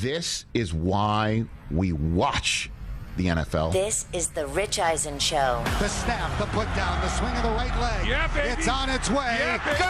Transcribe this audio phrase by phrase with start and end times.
[0.00, 2.70] This is why we watch
[3.18, 3.72] the NFL.
[3.72, 5.62] This is the Rich Eisen Show.
[5.78, 8.08] The snap, the put down, the swing of the right leg.
[8.08, 8.48] Yeah, baby.
[8.48, 9.36] It's on its way.
[9.38, 9.78] Yeah, baby.
[9.78, 9.84] Go!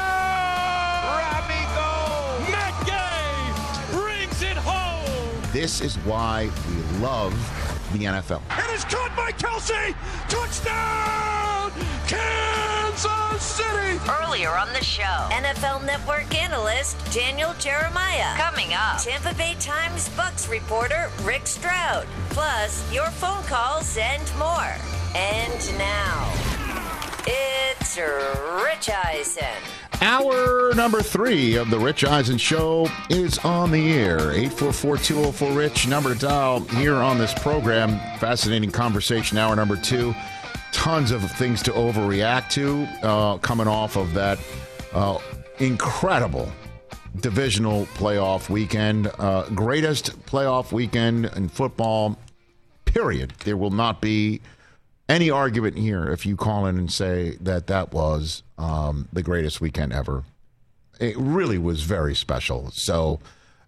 [1.23, 2.51] Rodney go!
[2.51, 5.53] Matt Gay brings it home.
[5.53, 7.33] This is why we love
[7.93, 8.43] the NFL.
[8.51, 9.95] And It is caught by Kelce.
[10.29, 11.71] Touchdown,
[12.07, 13.99] Kansas City.
[14.23, 18.37] Earlier on the show, NFL Network analyst Daniel Jeremiah.
[18.37, 22.07] Coming up, Tampa Bay Times Bucks reporter Rick Stroud.
[22.31, 24.75] Plus, your phone calls and more.
[25.15, 26.33] And now,
[27.27, 29.82] it's Rich Eisen.
[30.03, 34.19] Hour number three of the Rich Eisen Show is on the air.
[34.19, 38.01] 844-204-RICH, number to dial here on this program.
[38.19, 40.13] Fascinating conversation, hour number two.
[40.73, 44.41] Tons of things to overreact to uh, coming off of that
[44.93, 45.19] uh,
[45.61, 46.51] incredible
[47.21, 49.09] divisional playoff weekend.
[49.21, 52.19] Uh, greatest playoff weekend in football,
[52.87, 53.35] period.
[53.45, 54.41] There will not be
[55.09, 59.61] any argument here if you call in and say that that was um, the greatest
[59.61, 60.25] weekend ever.
[61.01, 62.71] It really was very special.
[62.71, 63.21] So,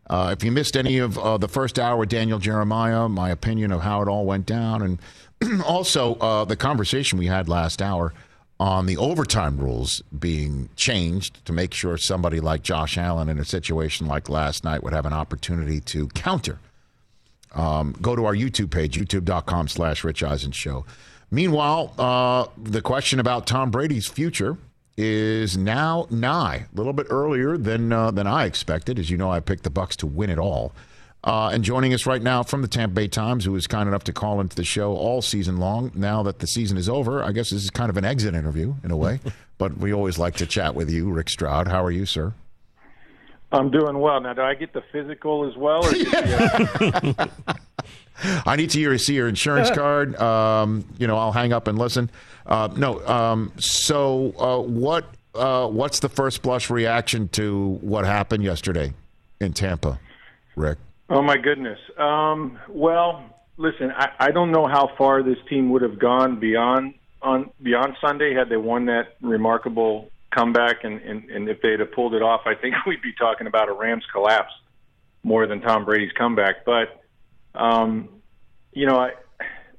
[0.09, 3.73] uh, if you missed any of uh, the first hour with Daniel Jeremiah, my opinion
[3.73, 8.13] of how it all went down, and also uh, the conversation we had last hour
[8.61, 13.45] on the overtime rules being changed to make sure somebody like Josh Allen in a
[13.45, 16.59] situation like last night would have an opportunity to counter.
[17.55, 20.85] Um, go to our YouTube page, youtube.com slash Rich Eisen Show.
[21.35, 24.57] Meanwhile, uh, the question about Tom Brady's future
[24.97, 29.01] is now nigh, a little bit earlier than uh, than I expected.
[29.01, 30.73] As you know, I picked the Bucks to win it all.
[31.25, 34.05] Uh, and joining us right now from the Tampa Bay Times, who was kind enough
[34.05, 35.91] to call into the show all season long.
[35.95, 38.75] Now that the season is over, I guess this is kind of an exit interview
[38.85, 39.19] in a way.
[39.59, 41.67] but we always like to chat with you, Rick Stroud.
[41.67, 42.33] How are you, sir?
[43.51, 44.21] I'm doing well.
[44.21, 45.85] Now, do I get the physical as well?
[45.85, 47.31] Or just,
[48.47, 50.17] I need to hear, see your insurance card.
[50.21, 52.11] Um, you know, I'll hang up and listen.
[52.47, 53.05] Uh, no.
[53.07, 58.93] Um, so, uh, what uh, what's the first blush reaction to what happened yesterday
[59.41, 59.99] in Tampa,
[60.57, 60.79] Rick?
[61.11, 61.79] oh my goodness.
[61.99, 63.25] Um, well,
[63.57, 67.97] listen, I, I don't know how far this team would have gone beyond on beyond
[68.01, 72.23] Sunday had they won that remarkable comeback, and, and, and if they'd have pulled it
[72.23, 74.53] off, I think we'd be talking about a Rams collapse
[75.23, 76.65] more than Tom Brady's comeback.
[76.65, 77.04] But
[77.55, 78.09] um,
[78.73, 79.11] you know, I,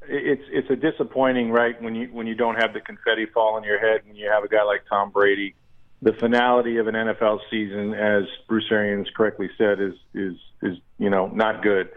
[0.08, 1.82] it's it's a disappointing, right?
[1.82, 4.44] When you when you don't have the confetti fall on your head, and you have
[4.44, 5.56] a guy like Tom Brady,
[6.02, 11.10] the finality of an NFL season, as Bruce Arians correctly said, is is is you
[11.10, 11.90] know not good.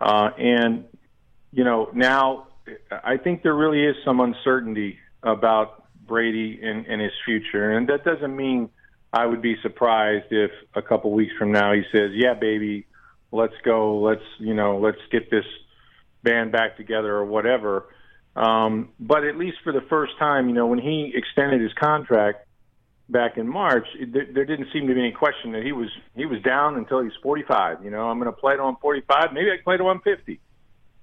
[0.00, 0.84] Uh, and
[1.52, 2.48] you know now,
[2.90, 8.04] I think there really is some uncertainty about Brady and, and his future, and that
[8.04, 8.70] doesn't mean
[9.12, 12.86] I would be surprised if a couple weeks from now he says, "Yeah, baby,
[13.32, 13.98] let's go.
[14.00, 15.44] Let's you know, let's get this
[16.22, 17.86] band back together or whatever."
[18.36, 22.46] Um, but at least for the first time, you know, when he extended his contract
[23.08, 26.24] back in March, there, there didn't seem to be any question that he was he
[26.24, 27.84] was down until he's 45.
[27.84, 29.32] You know, I'm going to play to him 45.
[29.32, 30.40] Maybe I can play to him 50.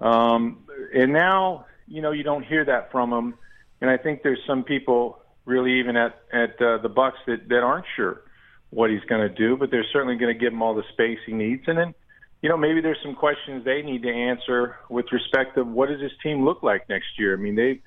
[0.02, 3.36] Um, and now, you know, you don't hear that from him.
[3.82, 7.64] And I think there's some people really even at at uh, the Bucks that that
[7.64, 8.24] aren't sure
[8.72, 11.18] what he's going to do, but they're certainly going to give him all the space
[11.26, 11.64] he needs.
[11.68, 11.96] And then,
[12.42, 16.00] you know, maybe there's some questions they need to answer with respect to what does
[16.00, 17.34] this team look like next year.
[17.34, 17.82] I mean, they, you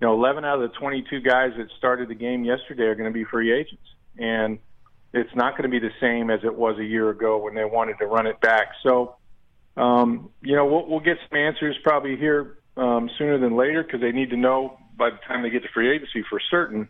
[0.00, 3.14] know, 11 out of the 22 guys that started the game yesterday are going to
[3.14, 3.82] be free agents,
[4.16, 4.58] and
[5.12, 7.64] it's not going to be the same as it was a year ago when they
[7.64, 8.68] wanted to run it back.
[8.82, 9.16] So,
[9.76, 14.00] um, you know, we'll, we'll get some answers probably here um, sooner than later because
[14.00, 16.88] they need to know by the time they get to free agency for certain.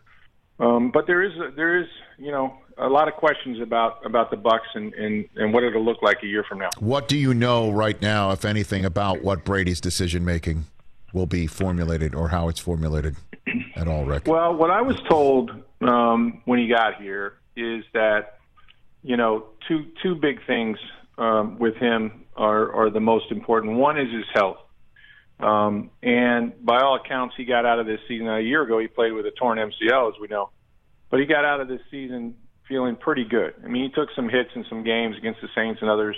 [0.61, 1.87] Um, but there is a, there is
[2.19, 5.85] you know a lot of questions about about the Bucks and, and and what it'll
[5.85, 6.71] look like a year from now.
[6.79, 10.65] What do you know right now, if anything, about what Brady's decision making
[11.13, 13.17] will be formulated or how it's formulated
[13.77, 14.27] at all, Rick?
[14.27, 15.51] Well, what I was told
[15.81, 18.39] um, when he got here is that
[19.03, 20.79] you know two two big things
[21.19, 23.77] um, with him are are the most important.
[23.77, 24.59] One is his health.
[25.41, 28.81] Um, and by all accounts, he got out of this season a year ago.
[28.81, 30.51] He played with a torn MCL, as we know,
[31.11, 32.35] but he got out of this season
[32.69, 33.55] feeling pretty good.
[33.65, 36.17] I mean, he took some hits in some games against the Saints and others,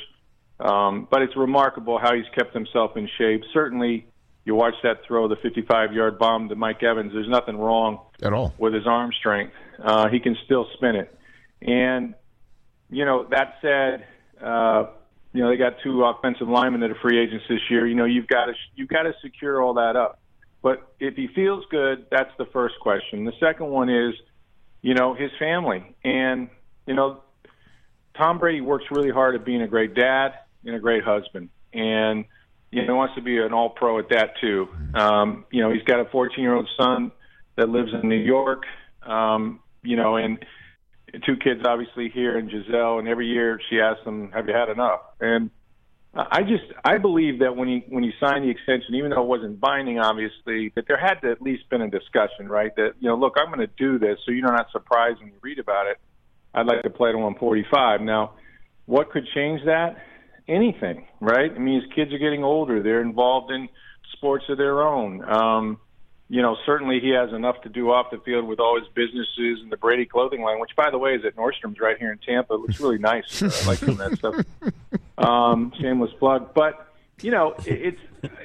[0.59, 3.43] um, but it's remarkable how he's kept himself in shape.
[3.53, 4.07] Certainly,
[4.45, 7.13] you watch that throw, the 55-yard bomb to Mike Evans.
[7.13, 8.55] There's nothing wrong At all.
[8.59, 9.53] with his arm strength.
[9.83, 11.17] Uh, he can still spin it,
[11.63, 12.15] and
[12.91, 14.07] you know that said.
[14.45, 14.87] Uh,
[15.33, 17.87] you know they got two offensive linemen that are free agents this year.
[17.87, 20.19] You know you've got to you've got to secure all that up.
[20.63, 23.25] But if he feels good, that's the first question.
[23.25, 24.15] The second one is,
[24.83, 26.49] you know, his family, and
[26.87, 27.23] you know,
[28.17, 30.35] Tom Brady works really hard at being a great dad
[30.65, 31.51] and a great husband.
[31.73, 32.25] and
[32.73, 34.69] you know, he wants to be an all pro at that too.
[34.95, 37.11] Um, you know, he's got a 14 year old son
[37.57, 38.63] that lives in New York.
[39.03, 40.45] Um, you know, and
[41.27, 44.69] two kids obviously here in Gisele, and every year she asks him, "Have you had
[44.69, 45.51] enough?" And
[46.13, 49.29] I just I believe that when you when you signed the extension, even though it
[49.29, 52.75] wasn't binding, obviously, that there had to at least been a discussion, right?
[52.75, 55.39] That you know, look, I'm going to do this, so you're not surprised when you
[55.41, 55.99] read about it.
[56.53, 58.01] I'd like to play to 145.
[58.01, 58.33] Now,
[58.87, 59.99] what could change that?
[60.49, 61.53] Anything, right?
[61.55, 63.69] I mean, his kids are getting older; they're involved in
[64.15, 65.23] sports of their own.
[65.23, 65.79] Um,
[66.31, 69.59] you know, certainly he has enough to do off the field with all his businesses
[69.63, 72.19] and the Brady clothing line, which, by the way, is at Nordstrom's right here in
[72.19, 72.55] Tampa.
[72.55, 73.43] It looks really nice.
[73.43, 74.45] I like some of that stuff.
[75.19, 78.01] Um, shameless plug, but you know, it's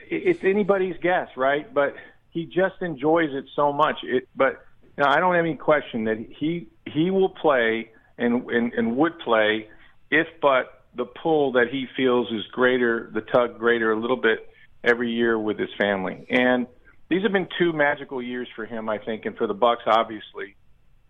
[0.10, 1.74] it's anybody's guess, right?
[1.74, 1.96] But
[2.32, 4.00] he just enjoys it so much.
[4.04, 4.66] It, but
[4.98, 8.98] you know, I don't have any question that he he will play and, and and
[8.98, 9.70] would play
[10.12, 14.50] if but the pull that he feels is greater, the tug greater a little bit
[14.84, 16.68] every year with his family and
[17.10, 20.56] these have been two magical years for him, I think, and for the Bucks, obviously.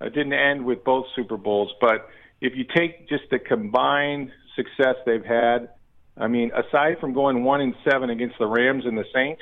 [0.02, 2.10] It didn't end with both Super Bowls, but
[2.42, 5.70] if you take just the combined success they've had,
[6.18, 9.42] I mean, aside from going one and seven against the Rams and the Saints,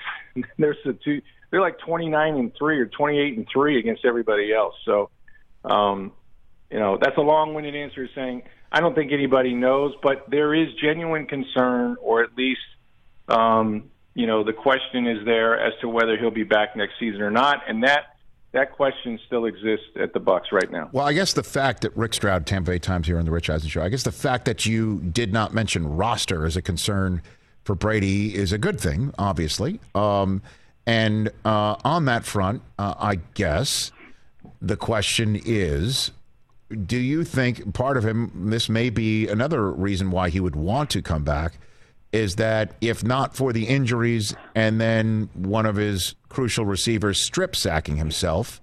[0.57, 1.21] there's the two.
[1.49, 4.73] They're like 29 and three or 28 and three against everybody else.
[4.85, 5.11] So,
[5.63, 6.11] um,
[6.71, 8.41] you know, that's a long-winded answer saying
[8.71, 12.61] I don't think anybody knows, but there is genuine concern, or at least
[13.27, 17.21] um, you know, the question is there as to whether he'll be back next season
[17.21, 18.15] or not, and that
[18.51, 20.87] that question still exists at the Bucks right now.
[20.91, 23.49] Well, I guess the fact that Rick Stroud, Tampa Bay Times here on the Rich
[23.49, 27.23] Eisen Show, I guess the fact that you did not mention roster as a concern
[27.63, 29.79] for Brady is a good thing, obviously.
[29.95, 30.43] Um,
[30.85, 33.91] and uh, on that front, uh, I guess
[34.61, 36.11] the question is.
[36.87, 40.89] Do you think part of him, this may be another reason why he would want
[40.91, 41.53] to come back,
[42.13, 47.55] is that if not for the injuries and then one of his crucial receivers strip
[47.55, 48.61] sacking himself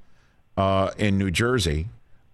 [0.57, 1.89] uh, in New Jersey,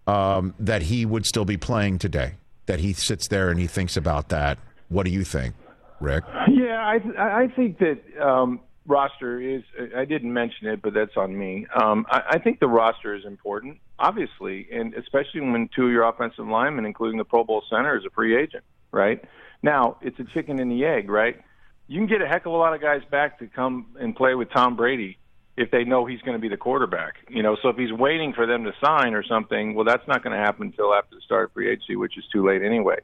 [0.07, 2.35] um, that he would still be playing today.
[2.67, 4.59] That he sits there and he thinks about that.
[4.89, 5.55] What do you think,
[6.01, 6.25] Rick?
[6.49, 9.63] Yeah, I I think that um, roster is.
[9.97, 11.67] I didn't mention it, but that's on me.
[11.81, 16.09] Um, I, I think the roster is important, obviously, and especially when two of your
[16.09, 19.25] offensive linemen, including the Pro Bowl center, is a free agent, right?
[19.63, 21.41] Now, it's a chicken and the egg, right?
[21.89, 24.35] You can get a heck of a lot of guys back to come and play
[24.35, 25.19] with Tom Brady
[25.57, 27.15] if they know he's going to be the quarterback.
[27.29, 30.23] You know, so if he's waiting for them to sign or something, well, that's not
[30.23, 32.99] going to happen until after the start of free agency, which is too late anyway.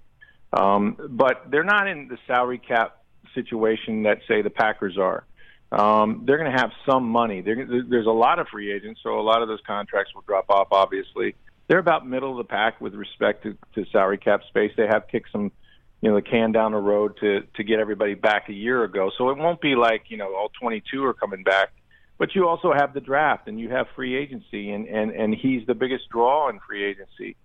[0.52, 3.02] Um, but they're not in the salary cap
[3.34, 5.24] situation that say the Packers are.
[5.70, 7.40] Um, they're going to have some money.
[7.40, 10.50] They're, there's a lot of free agents, so a lot of those contracts will drop
[10.50, 10.68] off.
[10.70, 11.34] Obviously,
[11.66, 14.72] they're about middle of the pack with respect to, to salary cap space.
[14.76, 15.50] They have kicked some
[16.02, 19.10] you know the can down the road to to get everybody back a year ago.
[19.16, 21.72] So it won't be like you know all 22 are coming back,
[22.18, 25.66] but you also have the draft and you have free agency, and and and he's
[25.66, 27.36] the biggest draw in free agency.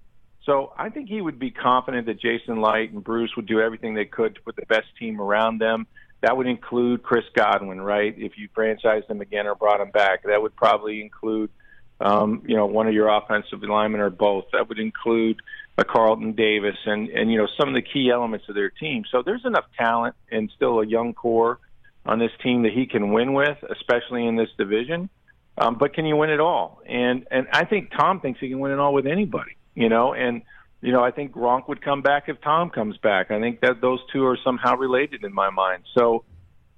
[0.48, 3.94] So I think he would be confident that Jason Licht and Bruce would do everything
[3.94, 5.88] they could to put the best team around them.
[6.22, 8.16] That would include Chris Godwin, right?
[8.18, 11.52] If you franchised him again or brought him back, that would probably include,
[12.00, 14.46] um, you know, one of your offensive linemen or both.
[14.54, 15.42] That would include
[15.78, 19.04] a Carlton Davis and and you know some of the key elements of their team.
[19.12, 21.60] So there's enough talent and still a young core
[22.06, 25.10] on this team that he can win with, especially in this division.
[25.58, 26.82] Um, but can you win it all?
[26.86, 29.52] And and I think Tom thinks he can win it all with anybody.
[29.76, 30.42] You know, and
[30.82, 33.32] you know I think Gronk would come back if Tom comes back.
[33.32, 35.84] I think that those two are somehow related in my mind.
[35.96, 36.24] So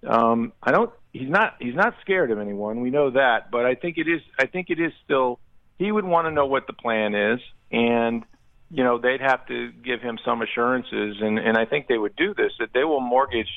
[0.08, 0.91] um, I don't.
[1.12, 1.56] He's not.
[1.60, 2.82] He's not scared of anyone.
[2.82, 3.51] We know that.
[3.51, 4.22] But I think it is.
[4.39, 5.39] I think it is still.
[5.77, 7.39] He would want to know what the plan is
[7.72, 8.24] and
[8.72, 12.15] you know, they'd have to give him some assurances, and and I think they would
[12.15, 13.50] do this that they will mortgage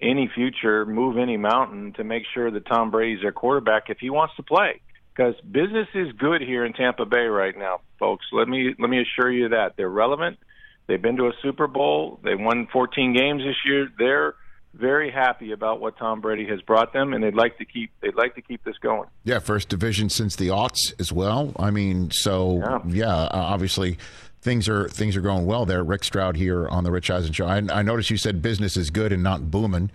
[0.00, 4.10] any future, move any mountain to make sure that Tom Brady's their quarterback if he
[4.10, 4.80] wants to play.
[5.14, 8.26] Because business is good here in Tampa Bay right now, folks.
[8.32, 10.38] Let me let me assure you that they're relevant.
[10.86, 12.20] They've been to a Super Bowl.
[12.22, 13.88] They won 14 games this year.
[13.98, 14.34] They're
[14.74, 18.16] very happy about what Tom Brady has brought them, and they'd like to keep they'd
[18.16, 19.08] like to keep this going.
[19.24, 21.52] Yeah, first division since the aughts as well.
[21.58, 23.98] I mean, so yeah, yeah obviously
[24.44, 25.82] things are things are going well there.
[25.82, 27.46] Rick Stroud here on the Rich Eisen show.
[27.46, 29.90] I, I noticed you said business is good and not booming.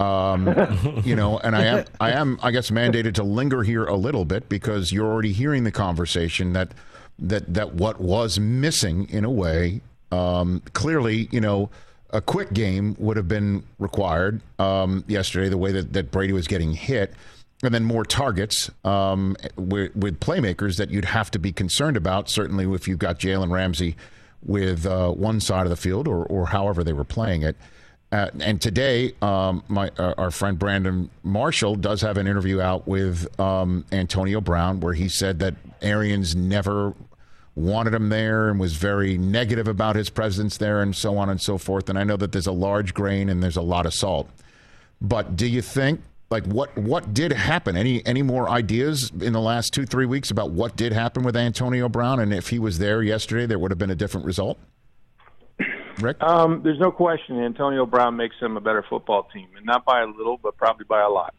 [0.00, 3.96] Um, you know, and I am I am I guess mandated to linger here a
[3.96, 6.72] little bit because you're already hearing the conversation that
[7.18, 9.82] that that what was missing in a way.
[10.10, 11.70] Um, clearly, you know,
[12.12, 15.48] a quick game would have been required um, yesterday.
[15.48, 17.14] The way that, that Brady was getting hit
[17.62, 22.28] and then more targets um, with, with, playmakers that you'd have to be concerned about.
[22.28, 23.96] Certainly, if you've got Jalen Ramsey
[24.44, 27.56] with uh, one side of the field, or, or however they were playing it.
[28.10, 33.40] Uh, and today, um, my our friend Brandon Marshall does have an interview out with
[33.40, 36.94] um, Antonio Brown where he said that Arians never
[37.54, 41.40] wanted him there and was very negative about his presence there and so on and
[41.40, 41.88] so forth.
[41.88, 44.30] And I know that there's a large grain and there's a lot of salt.
[45.00, 47.76] But do you think like what what did happen?
[47.76, 51.36] Any any more ideas in the last two three weeks about what did happen with
[51.36, 54.58] Antonio Brown and if he was there yesterday, there would have been a different result?
[56.00, 56.22] Rick?
[56.22, 60.00] Um, there's no question Antonio Brown makes them a better football team, and not by
[60.00, 61.34] a little, but probably by a lot.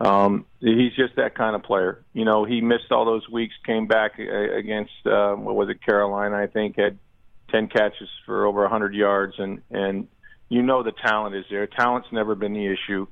[0.00, 2.02] Um, he's just that kind of player.
[2.14, 6.36] You know, he missed all those weeks, came back against uh, what was it, Carolina?
[6.36, 6.98] I think had
[7.50, 10.08] ten catches for over a 100 yards, and and
[10.48, 11.66] you know the talent is there.
[11.66, 13.06] Talent's never been the issue.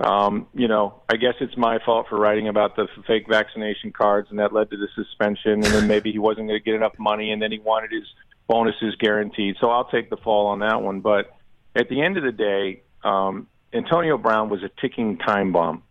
[0.00, 4.28] Um, you know, I guess it's my fault for writing about the fake vaccination cards,
[4.30, 5.54] and that led to the suspension.
[5.54, 8.04] And then maybe he wasn't going to get enough money, and then he wanted his
[8.46, 9.56] bonuses guaranteed.
[9.60, 11.00] So I'll take the fall on that one.
[11.00, 11.34] But
[11.74, 15.82] at the end of the day, um, Antonio Brown was a ticking time bomb.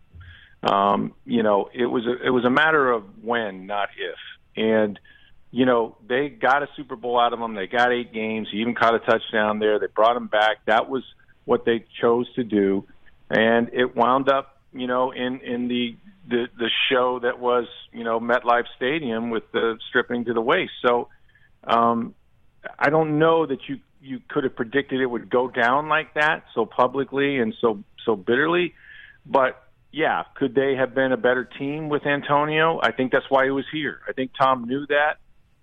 [0.62, 4.18] Um, you know, it was a, it was a matter of when, not if.
[4.56, 4.98] And
[5.50, 7.54] you know, they got a Super Bowl out of him.
[7.54, 8.48] They got eight games.
[8.50, 9.78] He even caught a touchdown there.
[9.78, 10.58] They brought him back.
[10.66, 11.02] That was
[11.44, 12.84] what they chose to do,
[13.30, 15.96] and it wound up, you know, in in the
[16.28, 20.72] the the show that was, you know, MetLife Stadium with the stripping to the waist.
[20.86, 21.08] So,
[21.64, 22.14] um,
[22.78, 26.44] I don't know that you you could have predicted it would go down like that
[26.54, 28.74] so publicly and so so bitterly,
[29.24, 32.78] but yeah, could they have been a better team with Antonio?
[32.82, 34.00] I think that's why he was here.
[34.08, 35.18] I think Tom knew that.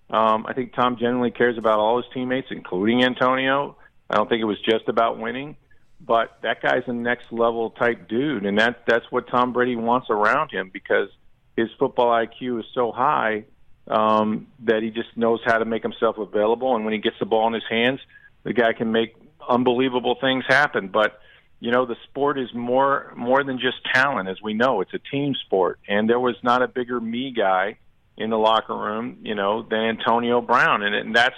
[0.08, 3.76] Um, I think Tom generally cares about all his teammates, including Antonio.
[4.08, 5.56] I don't think it was just about winning,
[6.00, 10.08] but that guy's a next level type dude, and that that's what Tom Brady wants
[10.10, 11.08] around him because
[11.56, 13.44] his football IQ is so high
[13.88, 16.76] um, that he just knows how to make himself available.
[16.76, 18.00] And when he gets the ball in his hands,
[18.44, 19.16] the guy can make
[19.48, 20.88] unbelievable things happen.
[20.88, 21.20] But
[21.60, 24.80] you know, the sport is more more than just talent, as we know.
[24.80, 27.78] It's a team sport, and there was not a bigger me guy
[28.16, 31.36] in the locker room, you know, than Antonio Brown, and, and that's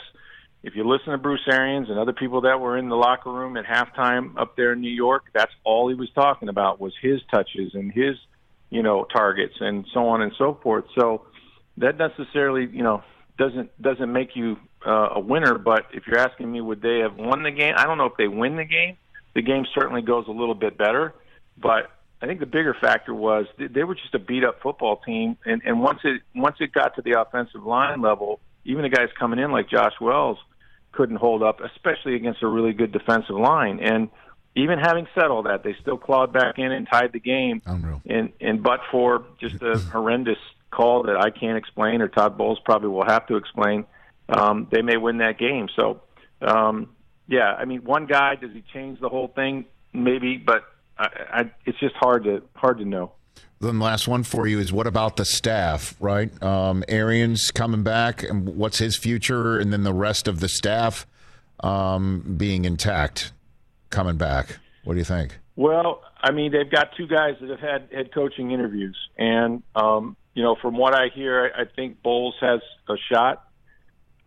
[0.62, 3.56] if you listen to Bruce Arians and other people that were in the locker room
[3.56, 7.20] at halftime up there in New York, that's all he was talking about was his
[7.30, 8.16] touches and his,
[8.68, 10.84] you know, targets and so on and so forth.
[10.98, 11.26] So
[11.76, 13.02] that necessarily, you know,
[13.38, 15.56] doesn't doesn't make you uh, a winner.
[15.58, 17.74] But if you're asking me, would they have won the game?
[17.76, 18.96] I don't know if they win the game.
[19.38, 21.14] The game certainly goes a little bit better,
[21.56, 25.36] but I think the bigger factor was they were just a beat up football team,
[25.46, 29.10] and, and once it once it got to the offensive line level, even the guys
[29.16, 30.38] coming in like Josh Wells
[30.90, 33.78] couldn't hold up, especially against a really good defensive line.
[33.78, 34.08] And
[34.56, 37.62] even having said all that, they still clawed back in and tied the game.
[37.64, 38.02] Unreal.
[38.06, 40.38] And and but for just a horrendous
[40.72, 43.84] call that I can't explain, or Todd Bowles probably will have to explain,
[44.28, 45.68] um, they may win that game.
[45.76, 46.02] So,
[46.42, 46.88] um,
[47.28, 49.66] yeah, I mean, one guy does he change the whole thing?
[49.92, 50.64] Maybe, but
[50.98, 53.12] I, I, it's just hard to hard to know.
[53.60, 56.42] Then last one for you is what about the staff, right?
[56.42, 61.06] Um, Arians coming back, and what's his future, and then the rest of the staff
[61.60, 63.32] um, being intact,
[63.90, 64.58] coming back.
[64.84, 65.38] What do you think?
[65.56, 70.16] Well, I mean, they've got two guys that have had head coaching interviews, and um,
[70.34, 73.47] you know, from what I hear, I think Bowles has a shot.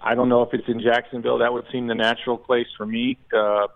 [0.03, 1.39] I don't know if it's in Jacksonville.
[1.39, 3.17] That would seem the natural place for me.
[3.35, 3.67] Uh,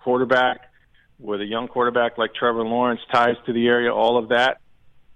[0.00, 0.70] quarterback
[1.18, 4.60] with a young quarterback like Trevor Lawrence, ties to the area, all of that.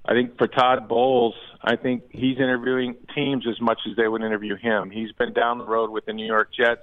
[0.05, 4.23] I think for Todd Bowles, I think he's interviewing teams as much as they would
[4.23, 4.91] interview him.
[4.91, 6.83] He's been down the road with the New York Jets.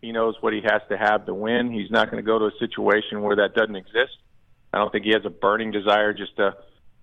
[0.00, 1.70] He knows what he has to have to win.
[1.70, 4.16] He's not going to go to a situation where that doesn't exist.
[4.72, 6.56] I don't think he has a burning desire just to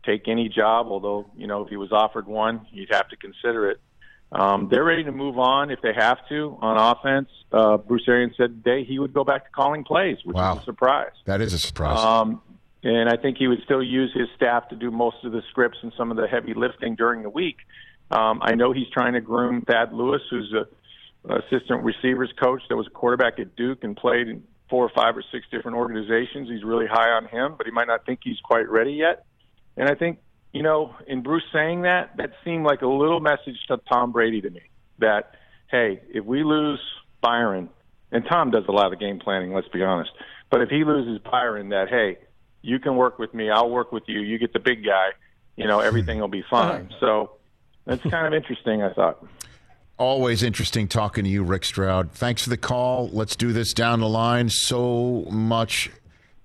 [0.05, 0.87] take any job.
[0.87, 3.79] Although you know, if he was offered one, he'd have to consider it.
[4.31, 7.29] Um, they're ready to move on if they have to on offense.
[7.51, 10.55] Uh, Bruce Arians said today he would go back to calling plays, which wow.
[10.55, 11.13] is a surprise.
[11.25, 11.97] That is a surprise.
[11.97, 12.41] Um,
[12.83, 15.79] and I think he would still use his staff to do most of the scripts
[15.81, 17.57] and some of the heavy lifting during the week.
[18.11, 20.67] Um, I know he's trying to groom Thad Lewis, who's a
[21.27, 25.17] assistant receivers coach that was a quarterback at Duke and played in four or five
[25.17, 26.49] or six different organizations.
[26.49, 29.25] He's really high on him, but he might not think he's quite ready yet.
[29.75, 30.19] And I think,
[30.51, 34.41] you know, in Bruce saying that, that seemed like a little message to Tom Brady
[34.41, 34.61] to me
[34.99, 35.35] that,
[35.67, 36.79] hey, if we lose
[37.21, 37.69] Byron,
[38.11, 40.11] and Tom does a lot of game planning, let's be honest,
[40.49, 42.17] but if he loses Byron, that, hey,
[42.61, 45.09] you can work with me, I'll work with you, you get the big guy,
[45.55, 46.89] you know, everything will be fine.
[46.99, 47.31] So
[47.85, 49.25] that's kind of interesting, I thought.
[49.97, 52.11] Always interesting talking to you, Rick Stroud.
[52.11, 53.09] Thanks for the call.
[53.09, 54.49] Let's do this down the line.
[54.49, 55.91] So much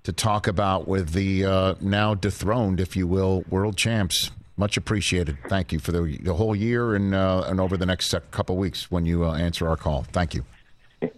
[0.04, 4.30] to talk about with the uh, now dethroned, if you will, world champs.
[4.56, 5.36] Much appreciated.
[5.48, 8.88] Thank you for the, the whole year and uh, and over the next couple weeks
[8.90, 10.04] when you uh, answer our call.
[10.12, 10.44] Thank you.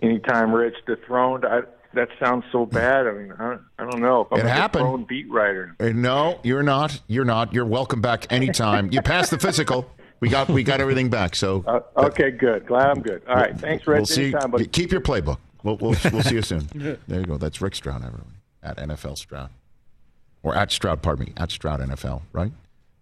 [0.01, 0.77] Anytime, Rich.
[0.87, 1.45] Dethroned.
[1.45, 1.61] I
[1.93, 3.07] that sounds so bad.
[3.07, 4.83] I mean, I, I don't know if I'm It a happened.
[4.85, 5.75] prone beat writer.
[5.81, 6.99] Uh, No, you're not.
[7.09, 7.53] You're not.
[7.53, 8.91] You're welcome back anytime.
[8.93, 9.91] you passed the physical.
[10.21, 11.35] We got we got everything back.
[11.37, 12.67] So Uh, okay, good.
[12.67, 13.23] Glad I'm good.
[13.29, 13.99] All right, thanks, Rich.
[13.99, 14.23] we'll see.
[14.33, 14.67] Anytime, buddy.
[14.67, 15.39] Keep your playbook.
[15.63, 16.69] We'll, we'll, we'll see you soon.
[17.09, 17.37] There you go.
[17.37, 18.33] That's Rick Stroud, everyone.
[18.67, 19.51] At NFL Stroud.
[20.43, 21.33] Or at Stroud, pardon me.
[21.37, 22.53] At Stroud NFL, right?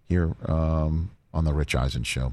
[0.09, 2.33] Here um, on the Rich Eisen Show.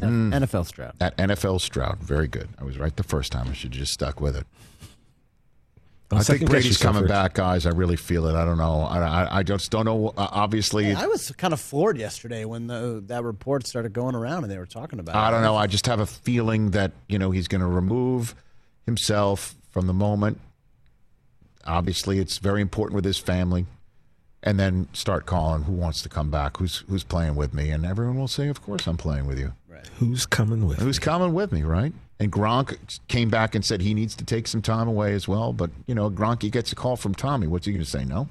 [0.00, 0.94] NFL Stroud.
[1.00, 1.98] At NFL Stroud.
[1.98, 2.48] Very good.
[2.58, 3.48] I was right the first time.
[3.48, 4.46] I should have just stuck with it.
[6.10, 7.08] Don't I think Brady's coming Rich.
[7.08, 7.64] back, guys.
[7.64, 8.34] I really feel it.
[8.34, 8.82] I don't know.
[8.82, 10.08] I, I, I just don't know.
[10.08, 14.42] Uh, obviously, I was kind of floored yesterday when the, that report started going around
[14.44, 15.30] and they were talking about I it.
[15.30, 15.56] don't know.
[15.56, 18.34] I just have a feeling that you know he's going to remove
[18.84, 20.40] himself from the moment.
[21.66, 23.66] Obviously, it's very important with his family,
[24.42, 27.84] and then start calling who wants to come back, who's who's playing with me, and
[27.86, 29.52] everyone will say, "Of course, I'm playing with you."
[29.98, 30.78] Who's coming with?
[30.78, 31.92] Who's coming with me, right?
[32.18, 35.52] And Gronk came back and said he needs to take some time away as well.
[35.52, 37.46] But you know, Gronk gets a call from Tommy.
[37.46, 38.04] What's he going to say?
[38.04, 38.28] No,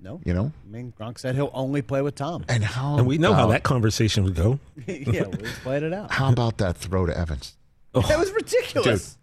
[0.00, 0.20] No.
[0.24, 0.52] you know.
[0.66, 2.44] I mean, Gronk said he'll only play with Tom.
[2.48, 2.98] And how?
[2.98, 4.58] And we know how that conversation would go.
[4.86, 6.10] yeah, we played it out.
[6.10, 7.56] How about that throw to Evans?
[7.92, 9.10] That was ridiculous.
[9.10, 9.18] Dude,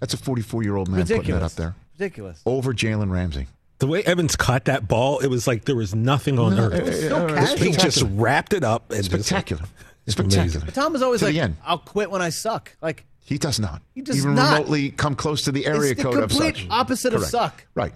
[0.00, 2.40] That's a 44 year old man putting that up there Ridiculous.
[2.46, 3.46] over Jalen Ramsey.
[3.78, 6.60] The way Evans caught that ball, it was like there was nothing on mm-hmm.
[6.60, 6.94] earth.
[7.08, 7.90] so This thing casual.
[7.90, 8.90] just wrapped it up.
[8.90, 9.62] And just- Spectacular.
[10.06, 10.42] It's Spectacular.
[10.42, 10.62] amazing.
[10.64, 11.56] But Tom is always To like, end.
[11.66, 13.82] "I'll quit when I suck." Like He does not.
[13.94, 14.52] He does even not.
[14.54, 16.66] remotely come close to the area It's the code of complete such.
[16.70, 17.30] opposite of Correct.
[17.30, 17.66] suck.
[17.74, 17.92] Right.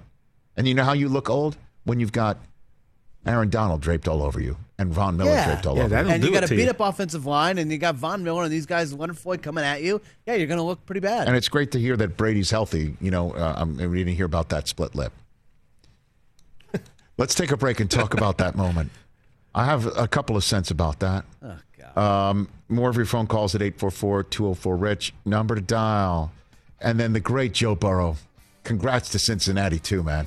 [0.57, 2.37] And you know how you look old when you've got
[3.25, 5.47] Aaron Donald draped all over you and Von Miller Yeah.
[5.47, 6.09] draped all Yeah, over you.
[6.11, 6.71] and you got a to beat you.
[6.71, 9.81] up offensive line, and you got Von Miller and these guys, Leonard Floyd coming at
[9.83, 10.00] you.
[10.26, 11.29] Yeah, you're going to look pretty bad.
[11.29, 12.97] And it's great to hear that Brady's healthy.
[13.00, 15.12] You know, uh, we didn't hear about that split lip.
[17.19, 18.91] Let's take a break and talk about that moment.
[19.55, 21.25] I have a couple of cents about that.
[21.45, 21.57] oh
[21.95, 21.99] God.
[22.31, 25.12] Um, more of your phone calls at 844 204 Rich.
[25.26, 26.33] Number to dial.
[26.81, 28.17] And then the great Joe Burrow.
[28.64, 30.26] Congrats to Cincinnati, too, man.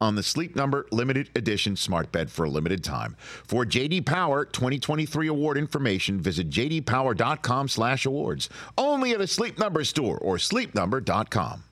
[0.00, 3.16] on the Sleep Number limited edition smart bed for a limited time.
[3.18, 8.48] For JD Power 2023 award information, visit jdpower.com/awards.
[8.76, 11.64] Only at a Sleep Number store or sleepnumber.com.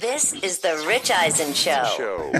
[0.00, 2.30] This is the Rich Eisen Show.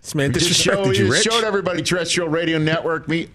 [0.00, 1.22] This man This show disrespected you, is Rich.
[1.24, 3.28] showed everybody terrestrial radio network me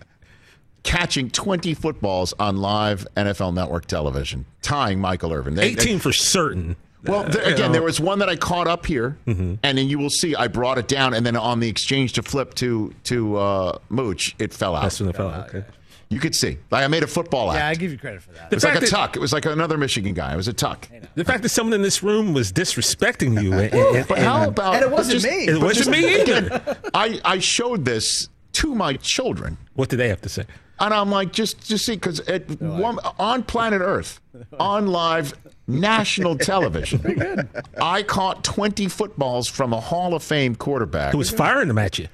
[0.84, 5.54] catching 20 footballs on live NFL network television, tying Michael Irvin.
[5.56, 6.76] They- 18 for certain.
[7.04, 7.72] Well, th- you again, know.
[7.74, 9.56] there was one that I caught up here, Mm-hmm.
[9.64, 12.24] and then you will see I brought it down, and then on the exchange to
[12.24, 14.84] flip to to uh, Mooch, it fell out.
[14.84, 15.50] That's when it fell out.
[15.50, 15.64] Okay.
[16.10, 18.52] You could see, like I made a football yeah, I give you credit for that.
[18.52, 19.16] it was like a that- tuck.
[19.16, 20.34] It was like another Michigan guy.
[20.34, 20.88] It was a tuck.
[21.16, 23.54] The fact that someone in this room was disrespecting you.
[23.54, 24.76] And, and- But how about?
[24.76, 25.48] And it wasn't just- me.
[25.48, 26.22] It wasn't just- me either.
[26.56, 26.62] again,
[26.94, 29.58] I I showed this to my children.
[29.76, 30.44] What did they have to say?
[30.82, 32.22] And I'm like, just just see, because
[32.60, 34.20] one on planet Earth,
[34.60, 35.34] on live
[35.68, 37.48] national television,
[37.82, 41.12] I caught 20 footballs from a Hall of Fame quarterback.
[41.12, 42.08] Who was firing them at you?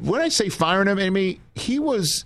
[0.00, 2.24] when I say firing them at me, he was.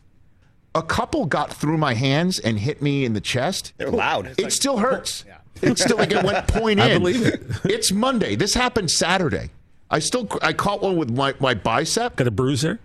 [0.75, 3.73] A couple got through my hands and hit me in the chest.
[3.79, 4.35] They're loud.
[4.39, 5.25] It still hurts.
[5.61, 5.71] Yeah.
[5.71, 6.87] It's still like it went point in.
[6.87, 7.43] I believe it.
[7.65, 8.37] It's Monday.
[8.37, 9.51] This happened Saturday.
[9.91, 12.15] I still I caught one with my, my bicep.
[12.15, 12.79] Got a bruiser?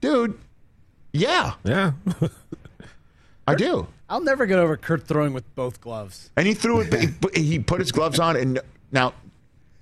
[0.00, 0.38] Dude,
[1.14, 1.92] yeah, Yeah.
[3.46, 3.86] I do.
[4.08, 6.30] I'll never get over Kurt throwing with both gloves.
[6.36, 6.92] And he threw it.
[6.94, 8.58] he put- He put his gloves on, and
[8.92, 9.12] now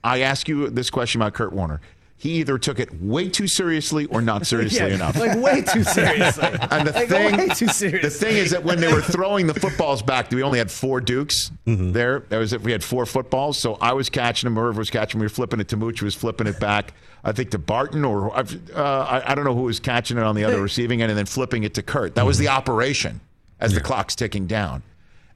[0.04, 1.80] I ask you this question about Kurt Warner.
[2.22, 5.16] He either took it way too seriously or not seriously enough.
[5.18, 6.44] Like way too seriously.
[6.70, 8.08] And the like thing, way too seriously.
[8.08, 11.00] the thing is that when they were throwing the footballs back, we only had four
[11.00, 12.20] Dukes there.
[12.28, 12.60] That was it.
[12.60, 14.54] We had four footballs, so I was catching them.
[14.54, 15.18] Merv was catching.
[15.18, 15.22] them.
[15.22, 15.98] We were flipping it to Mooch.
[15.98, 16.94] who was flipping it back.
[17.24, 18.44] I think to Barton, or uh,
[18.76, 21.26] I, I don't know who was catching it on the other receiving end, and then
[21.26, 22.14] flipping it to Kurt.
[22.14, 23.20] That was the operation
[23.58, 24.84] as the clock's ticking down,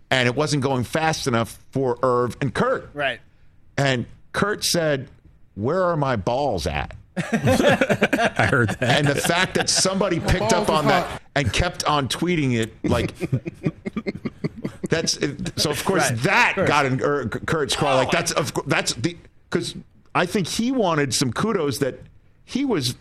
[0.08, 2.90] and it wasn't going fast enough for Irv and Kurt.
[2.94, 3.18] right.
[3.76, 5.08] And Kurt said,
[5.56, 8.82] "Where are my balls at?" I heard that.
[8.82, 13.12] And the fact that somebody picked up on that and kept on tweeting it, like
[14.88, 15.18] that's
[15.56, 15.70] so.
[15.70, 16.18] Of course, Right.
[16.22, 17.96] that got in er, Kurt's craw.
[17.96, 19.16] Like that's of cour- that's the
[19.50, 19.74] because
[20.14, 21.98] I think he wanted some kudos that
[22.44, 22.96] he was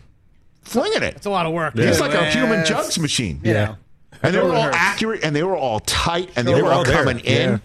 [0.62, 1.14] flinging it.
[1.16, 1.74] It's a lot of work.
[1.74, 2.02] He's too.
[2.02, 3.40] like a human jugs machine.
[3.44, 3.74] You Yeah.
[4.22, 4.76] And they were all hurts.
[4.78, 7.04] accurate and they were all tight and they, They were were all all there.
[7.04, 7.50] coming in.
[7.52, 7.58] Yeah.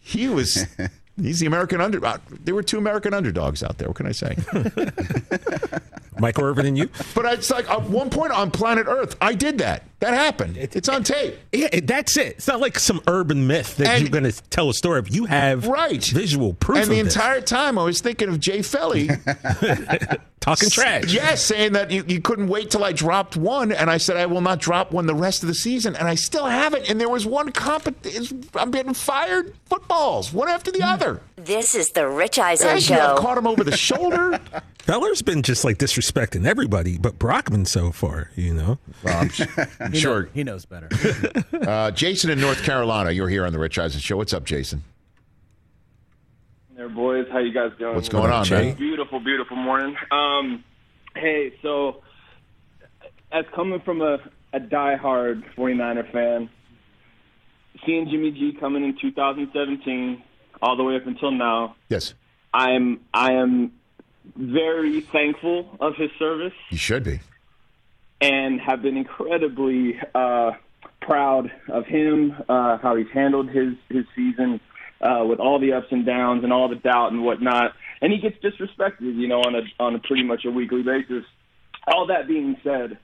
[0.00, 0.66] He was.
[1.20, 2.16] He's the American underdog.
[2.16, 3.88] Uh, there were two American underdogs out there.
[3.88, 4.36] What can I say?
[6.18, 6.88] Michael Irvin and you?
[7.14, 9.84] But it's like at one point on planet Earth, I did that.
[10.04, 10.58] That happened.
[10.58, 11.34] It's on tape.
[11.50, 12.34] Yeah, it- that's it.
[12.36, 15.08] It's not like some urban myth that And- you're going to tell a story of.
[15.08, 16.04] You have Right.
[16.04, 17.14] visual proof And the this.
[17.16, 19.08] entire time, I was thinking of Jay Feely.
[20.40, 21.04] talking trash.
[21.10, 24.26] Yes, saying that you, you couldn't wait till I dropped one, and I said I
[24.26, 26.90] will not drop one the rest of the season, and I still haven't.
[26.90, 27.88] And there was one comp.
[28.54, 31.22] I'm getting fired footballs, one after the other.
[31.36, 32.96] This is the Rich Eisen Thank you.
[32.96, 33.16] I Show.
[33.16, 34.38] caught him over the shoulder.
[34.80, 38.78] Feller's been just like disrespecting everybody, but Brockman so far, you know.
[39.06, 39.30] I'm
[39.94, 40.22] He sure.
[40.24, 40.88] know- he knows better.
[41.64, 44.18] Uh, Jason in North Carolina, you're here on the Rich Eisen Show.
[44.18, 44.84] What's up, Jason?
[46.76, 47.26] there, boys.
[47.32, 47.94] How you guys doing?
[47.94, 48.66] What's going on, Jay?
[48.68, 48.74] man?
[48.74, 49.96] Beautiful, beautiful morning.
[50.10, 50.62] Um,
[51.16, 52.02] hey, so
[53.32, 54.18] as coming from a,
[54.52, 56.50] a diehard 49er fan,
[57.86, 60.22] seeing Jimmy G coming in 2017
[60.60, 62.14] all the way up until now, Yes,
[62.52, 63.72] I'm I am
[64.36, 67.20] very thankful of his service you should be.
[68.20, 70.52] And have been incredibly uh,
[71.00, 74.60] proud of him, uh, how he's handled his his season
[75.00, 77.72] uh, with all the ups and downs and all the doubt and whatnot.
[78.00, 81.24] And he gets disrespected, you know, on a on a pretty much a weekly basis.
[81.86, 82.98] All that being said,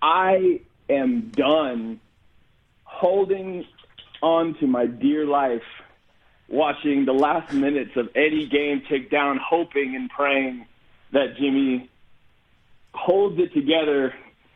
[0.00, 2.00] I am done
[2.84, 3.64] holding
[4.22, 5.62] on to my dear life
[6.48, 10.66] watching the last minutes of any game tick down, hoping and praying
[11.12, 11.88] that Jimmy
[12.92, 14.14] holds it together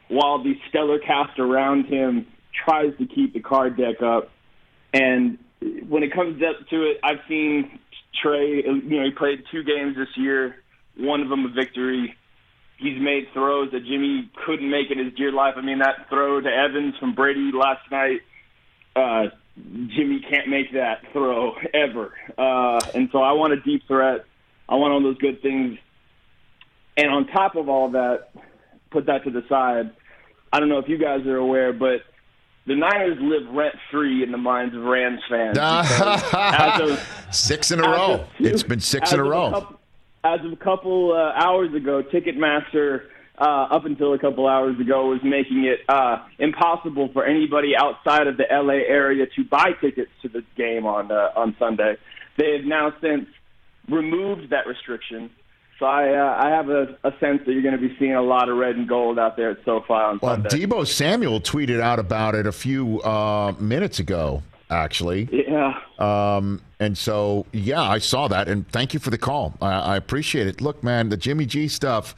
[0.09, 2.27] while the stellar cast around him
[2.65, 4.31] tries to keep the card deck up.
[4.93, 5.39] And
[5.89, 7.79] when it comes up to it, I've seen
[8.23, 8.63] Trey.
[8.65, 10.57] You know, he played two games this year,
[10.97, 12.15] one of them a victory.
[12.79, 15.55] He's made throws that Jimmy couldn't make in his dear life.
[15.57, 18.21] I mean, that throw to Evans from Brady last night.
[18.97, 22.13] Uh, Jimmy can't make that throw ever.
[22.37, 24.25] Uh, and so I want a deep threat.
[24.69, 25.79] I want all those good things.
[26.97, 28.29] And on top of all that,
[28.91, 29.91] put that to the side.
[30.53, 32.03] I don't know if you guys are aware, but
[32.67, 35.59] the Niners live rent free in the minds of Rams fans.
[35.59, 38.13] as of- six in a row.
[38.21, 39.51] of- It's been six in a row.
[39.51, 39.81] couple-
[40.23, 43.03] as of a couple uh, hours ago, Ticketmaster,
[43.39, 48.27] uh, up until a couple hours ago, was making it uh, impossible for anybody outside
[48.27, 51.97] of the LA area to buy tickets to the game on uh, on Sunday.
[52.39, 53.27] They have now since
[53.91, 55.31] removed that restriction.
[55.79, 58.23] So I uh, I have a, a sense that you're going to be seeing a
[58.23, 60.67] lot of red and gold out there at SoFi on Well, Sunday.
[60.67, 65.29] Deebo Samuel tweeted out about it a few uh, minutes ago, actually.
[65.33, 65.81] yeah.
[65.99, 69.55] Um, and so, yeah, I saw that, and thank you for the call.
[69.61, 70.61] I, I appreciate it.
[70.61, 72.15] Look, man, the Jimmy G stuff,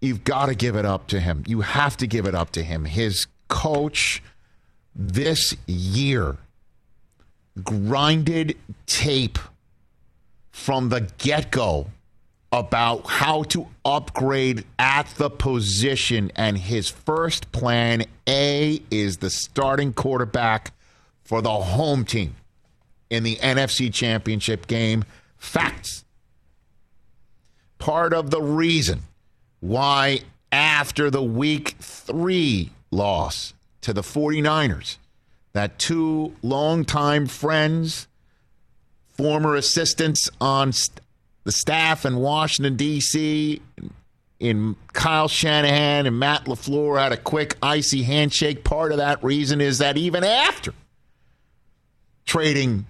[0.00, 1.42] you've got to give it up to him.
[1.46, 2.84] You have to give it up to him.
[2.84, 4.22] His coach
[4.94, 6.36] this year
[7.62, 9.38] grinded tape
[10.50, 11.88] from the get go
[12.52, 16.30] about how to upgrade at the position.
[16.36, 20.72] And his first plan A is the starting quarterback
[21.24, 22.36] for the home team
[23.08, 25.04] in the NFC Championship game.
[25.38, 26.04] Facts.
[27.78, 29.00] Part of the reason
[29.60, 30.20] why,
[30.52, 34.98] after the week three loss to the 49ers,
[35.52, 38.06] that two longtime friends,
[39.08, 40.72] former assistants on
[41.44, 43.60] the staff in Washington, D.C.,
[44.38, 48.64] in Kyle Shanahan and Matt LaFleur had a quick, icy handshake.
[48.64, 50.74] Part of that reason is that even after
[52.24, 52.86] trading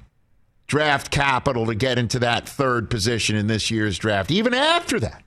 [0.67, 4.31] draft capital to get into that third position in this year's draft.
[4.31, 5.23] Even after that,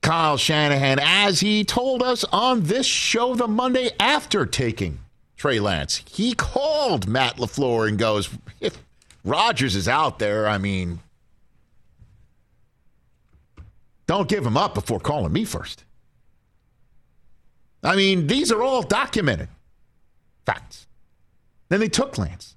[0.00, 5.00] Kyle Shanahan, as he told us on this show the Monday after taking
[5.36, 8.78] Trey Lance, he called Matt LaFleur and goes, if
[9.24, 11.00] Rodgers is out there, I mean,
[14.06, 15.84] don't give him up before calling me first.
[17.82, 19.48] I mean, these are all documented
[20.44, 20.86] facts.
[21.68, 22.56] Then they took Lance.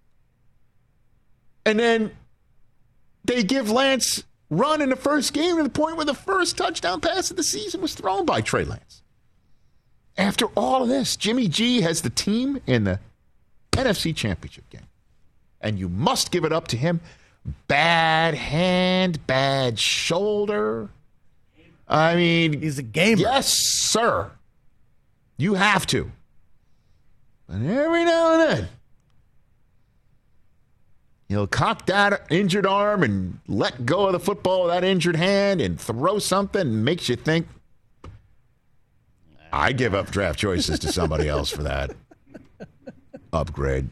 [1.65, 2.11] And then
[3.25, 7.01] they give Lance run in the first game to the point where the first touchdown
[7.01, 9.01] pass of the season was thrown by Trey Lance.
[10.17, 12.99] After all of this, Jimmy G has the team in the
[13.73, 14.86] NFC Championship game.
[15.61, 17.01] And you must give it up to him.
[17.67, 20.89] Bad hand, bad shoulder.
[21.87, 23.21] I mean, He's a gamer.
[23.21, 24.31] Yes, sir.
[25.37, 26.11] You have to.
[27.47, 28.67] And every now and then,
[31.29, 35.61] he'll cock that injured arm and let go of the football with that injured hand
[35.61, 37.47] and throw something and makes you think,
[39.53, 41.91] I give up draft choices to somebody else for that
[43.31, 43.89] upgrade.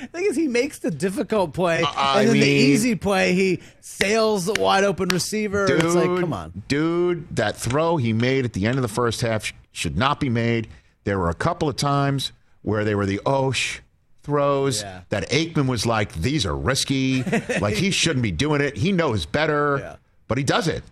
[0.00, 2.94] The thing is, he makes the difficult play, uh, I and then the mean- easy
[2.94, 5.66] play, he sails the wide open receiver.
[5.66, 6.62] Dude, it's like, come on.
[6.68, 10.20] Dude, that throw he made at the end of the first half sh- should not
[10.20, 10.68] be made.
[11.04, 12.32] There were a couple of times
[12.62, 13.80] where they were the oh, Osh
[14.22, 15.00] throws Yeah.
[15.08, 17.22] that Aikman was like, these are risky.
[17.60, 18.76] like he shouldn't be doing it.
[18.76, 19.96] He knows better, Yeah.
[20.28, 20.84] but he does it.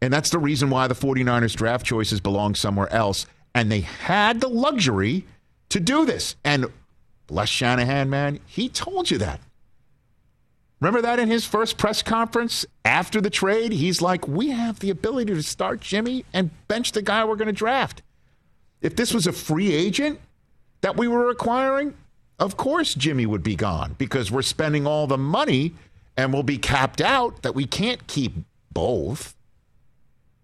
[0.00, 3.26] And that's the reason why the 49ers draft choices belong somewhere else.
[3.54, 5.24] And they had the luxury
[5.68, 6.36] to do this.
[6.44, 6.66] And
[7.26, 9.40] bless Shanahan, man, he told you that.
[10.80, 13.70] Remember that in his first press conference after the trade?
[13.70, 17.46] He's like, We have the ability to start Jimmy and bench the guy we're going
[17.46, 18.02] to draft.
[18.80, 20.18] If this was a free agent
[20.80, 21.94] that we were acquiring,
[22.40, 25.72] of course Jimmy would be gone because we're spending all the money
[26.16, 28.32] and we'll be capped out that we can't keep
[28.72, 29.36] both.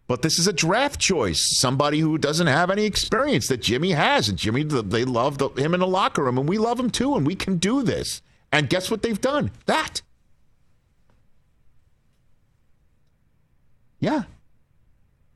[0.09, 4.31] But this is a draft choice, somebody who doesn't have any experience that Jimmy has.
[4.31, 7.15] And Jimmy, they love the, him in the locker room, and we love him too,
[7.15, 8.23] and we can do this.
[8.51, 9.51] And guess what they've done?
[9.67, 10.01] That.
[14.01, 14.23] Yeah.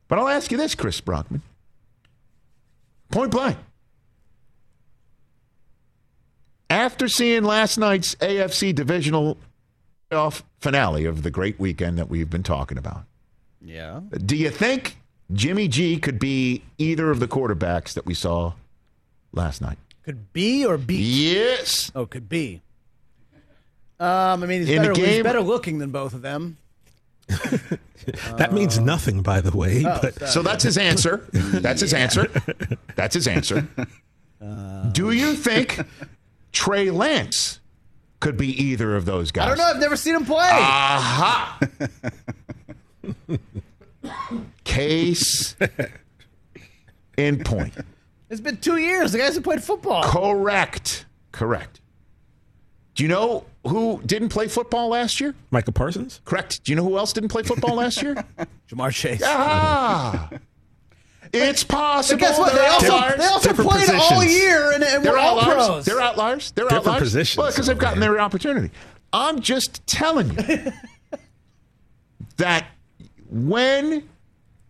[0.09, 1.43] But I'll ask you this, Chris Brockman.
[3.11, 3.59] Point blank.
[6.71, 9.37] After seeing last night's AFC divisional
[10.11, 13.05] playoff finale of the great weekend that we've been talking about,
[13.65, 14.01] Yeah.
[14.27, 14.97] do you think
[15.33, 18.53] Jimmy G could be either of the quarterbacks that we saw
[19.33, 19.79] last night?
[20.05, 20.97] Could be or be.
[20.97, 21.93] Yes.
[21.95, 22.61] Oh, could be.
[24.01, 26.57] Um, I mean, he's In the better, he's better looking than both of them.
[28.37, 29.85] That means nothing, by the way.
[29.87, 30.27] Oh, but.
[30.29, 31.25] So that's his answer.
[31.33, 32.29] That's his answer.
[32.97, 33.69] That's his answer.
[34.93, 35.79] Do you think
[36.51, 37.61] Trey Lance
[38.19, 39.45] could be either of those guys?
[39.45, 39.65] I don't know.
[39.67, 40.49] I've never seen him play.
[40.51, 41.61] Aha!
[44.65, 45.55] Case
[47.17, 47.75] in point.
[48.31, 49.13] it's been two years.
[49.13, 50.03] The guys have played football.
[50.03, 51.07] Correct.
[51.31, 51.81] Correct.
[52.95, 55.35] Do you know who didn't play football last year?
[55.51, 56.21] Micah Parsons?
[56.25, 56.63] Correct.
[56.65, 58.15] Do you know who else didn't play football last year?
[58.71, 59.23] Ja'Marr Chase.
[59.25, 60.29] Ah!
[61.33, 62.19] It's possible.
[62.21, 62.53] But guess what?
[62.53, 64.35] They They're also, they also Different played all positions.
[64.39, 65.67] year and, and They're were all outliers.
[65.67, 65.85] pros.
[65.87, 66.53] They're outliers.
[66.53, 67.03] They're Different outliers.
[67.03, 68.11] positions Well, because they've gotten there.
[68.13, 68.71] their opportunity.
[69.15, 70.73] I'm just telling you
[72.37, 72.67] that
[73.33, 74.09] when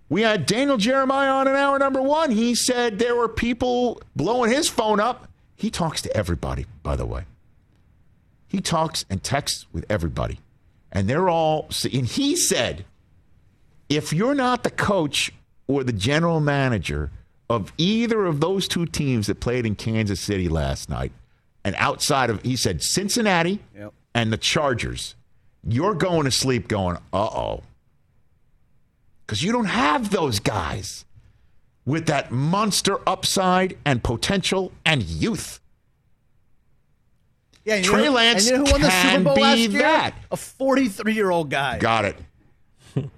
[0.08, 4.50] we had Daniel Jeremiah on in hour number one, he said there were people blowing
[4.52, 5.28] his phone up.
[5.56, 7.24] He talks to everybody, by the way.
[8.46, 10.38] He talks and texts with everybody.
[10.92, 12.84] And they're all, and he said,
[13.88, 15.32] if you're not the coach
[15.66, 17.10] or the general manager
[17.48, 21.12] of either of those two teams that played in Kansas City last night,
[21.64, 23.92] and outside of, he said, Cincinnati Yep.
[24.14, 25.14] and the Chargers,
[25.66, 27.62] you're going to sleep going, uh oh.
[29.26, 31.04] Because you don't have those guys
[31.84, 35.60] with that monster upside and potential and youth.
[37.64, 39.58] Yeah, and you Trey know- Lance and you know who won the Super Bowl last
[39.58, 39.82] year?
[39.82, 40.14] that.
[40.30, 41.78] A 43 year old guy.
[41.78, 42.16] Got it.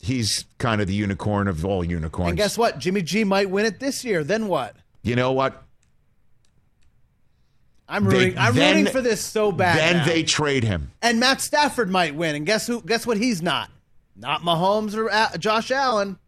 [0.00, 2.30] He's kind of the unicorn of all unicorns.
[2.30, 2.78] And guess what?
[2.78, 4.24] Jimmy G might win it this year.
[4.24, 4.74] Then what?
[5.02, 5.62] you know what?
[7.88, 8.38] I'm They- rooting.
[8.38, 9.78] I'm then- rooting for this so bad.
[9.78, 10.04] then now.
[10.04, 10.90] they trade him.
[11.02, 12.34] and Matt Stafford might win.
[12.36, 12.80] And guess who?
[12.82, 13.16] Guess what?
[13.18, 13.70] He's not.
[14.20, 16.18] Not Mahomes or uh, Josh Allen.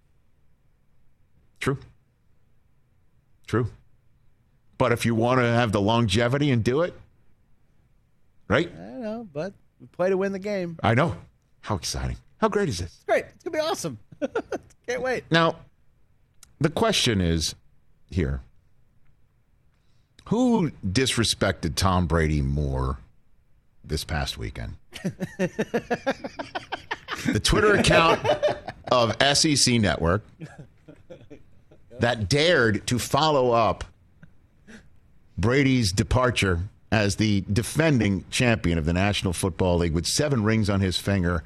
[1.61, 1.79] True.
[3.47, 3.69] True.
[4.79, 6.99] But if you want to have the longevity and do it,
[8.49, 8.73] right?
[8.73, 10.79] I don't know, but we play to win the game.
[10.83, 11.15] I know.
[11.61, 12.17] How exciting.
[12.39, 12.95] How great is this?
[12.95, 13.27] It's great.
[13.35, 13.99] It's gonna be awesome.
[14.89, 15.25] Can't wait.
[15.31, 15.57] Now,
[16.61, 17.55] the question is
[18.11, 18.41] here
[20.27, 22.99] Who disrespected Tom Brady more
[23.85, 24.77] this past weekend?
[27.27, 28.21] the Twitter account
[28.91, 30.23] of SEC Network
[32.01, 33.85] that dared to follow up
[35.39, 40.81] Brady's departure as the defending champion of the National Football League with seven rings on
[40.81, 41.43] his finger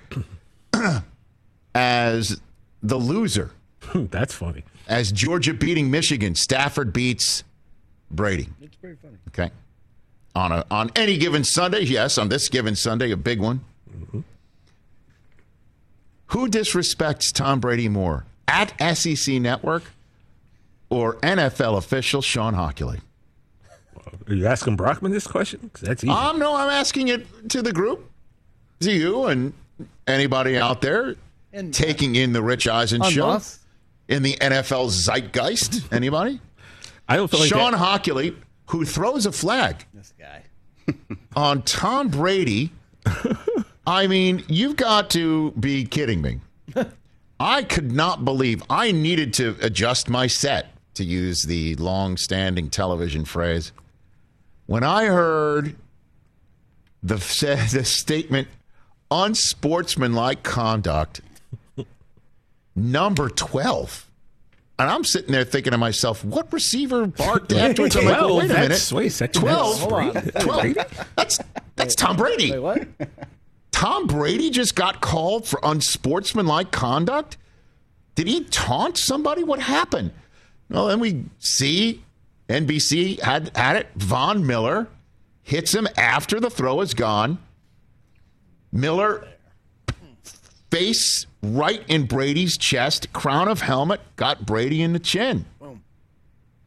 [1.74, 2.40] as
[2.82, 3.52] the loser.
[3.94, 4.64] That's funny.
[4.88, 7.44] As Georgia beating Michigan, Stafford beats
[8.10, 8.48] Brady.
[8.60, 9.16] It's pretty funny.
[9.28, 9.50] Okay.
[10.34, 13.64] On a on any given Sunday, yes, on this given Sunday, a big one.
[13.90, 14.20] Mm-hmm.
[16.28, 18.24] Who disrespects Tom Brady more?
[18.48, 19.84] At SEC Network
[20.90, 23.00] or NFL official Sean Hochuli?
[24.28, 25.70] Are you asking Brockman this question?
[25.72, 26.12] 'Cause that's easy.
[26.12, 28.10] Um, no, I'm asking it to the group,
[28.80, 29.52] to you and
[30.06, 31.14] anybody out there
[31.52, 33.58] And taking in the Rich Eisen on show us.
[34.08, 35.82] in the NFL zeitgeist.
[35.92, 36.40] Anybody?
[37.08, 38.34] I don't feel like Sean that- Hochuli,
[38.66, 40.42] who throws a flag This guy.
[41.36, 42.72] on Tom Brady.
[43.86, 46.40] I mean, you've got to be kidding me.
[47.40, 52.70] I could not believe I needed to adjust my set, to use the long standing
[52.70, 53.72] television phrase.
[54.66, 55.76] When I heard
[57.02, 57.16] the,
[57.72, 58.48] the statement,
[59.10, 61.20] unsportsmanlike conduct,
[62.74, 64.02] number 12.
[64.78, 67.96] And I'm sitting there thinking to myself, what receiver barked afterwards?
[67.96, 68.60] I'm like, Well, wait a minute.
[68.62, 70.12] that's- wait a second, 12?
[70.14, 70.74] that's Brady.
[70.74, 71.06] 12.
[71.16, 71.40] That's,
[71.76, 72.52] that's Tom Brady.
[72.52, 72.88] Wait, what?
[73.76, 77.36] Tom Brady just got called for unsportsmanlike conduct?
[78.14, 79.44] Did he taunt somebody?
[79.44, 80.12] What happened?
[80.70, 82.02] Well, then we see
[82.48, 83.88] NBC had had it.
[83.94, 84.88] Von Miller
[85.42, 87.36] hits him after the throw is gone.
[88.72, 89.28] Miller
[90.70, 95.44] face right in Brady's chest, crown of helmet, got Brady in the chin.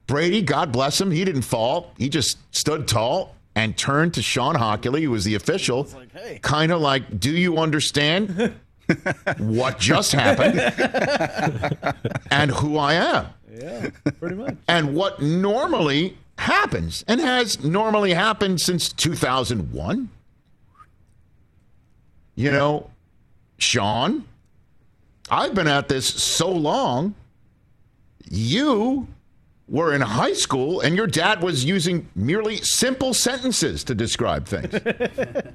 [0.05, 1.91] Brady, God bless him, he didn't fall.
[1.97, 6.39] He just stood tall and turned to Sean Hochuli, who was the official, like, hey.
[6.41, 8.53] kind of like, Do you understand
[9.37, 10.59] what just happened
[12.31, 13.25] and who I am?
[13.51, 14.55] Yeah, pretty much.
[14.69, 20.07] and what normally happens and has normally happened since 2001.
[22.35, 22.89] You know,
[23.57, 24.23] Sean,
[25.29, 27.13] I've been at this so long.
[28.29, 29.09] You
[29.69, 34.73] were in high school and your dad was using merely simple sentences to describe things.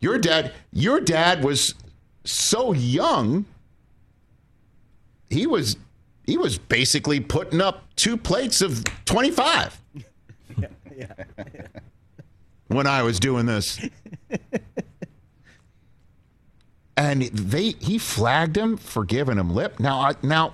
[0.00, 1.74] your dad, your dad was
[2.24, 3.46] so young
[5.32, 5.76] he was
[6.24, 9.80] he was basically putting up two plates of 25
[12.68, 13.80] when I was doing this.
[16.96, 19.80] and they he flagged him for giving him lip.
[19.80, 20.52] Now I now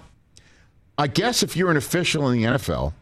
[0.99, 2.93] I guess if you're an official in the NFL,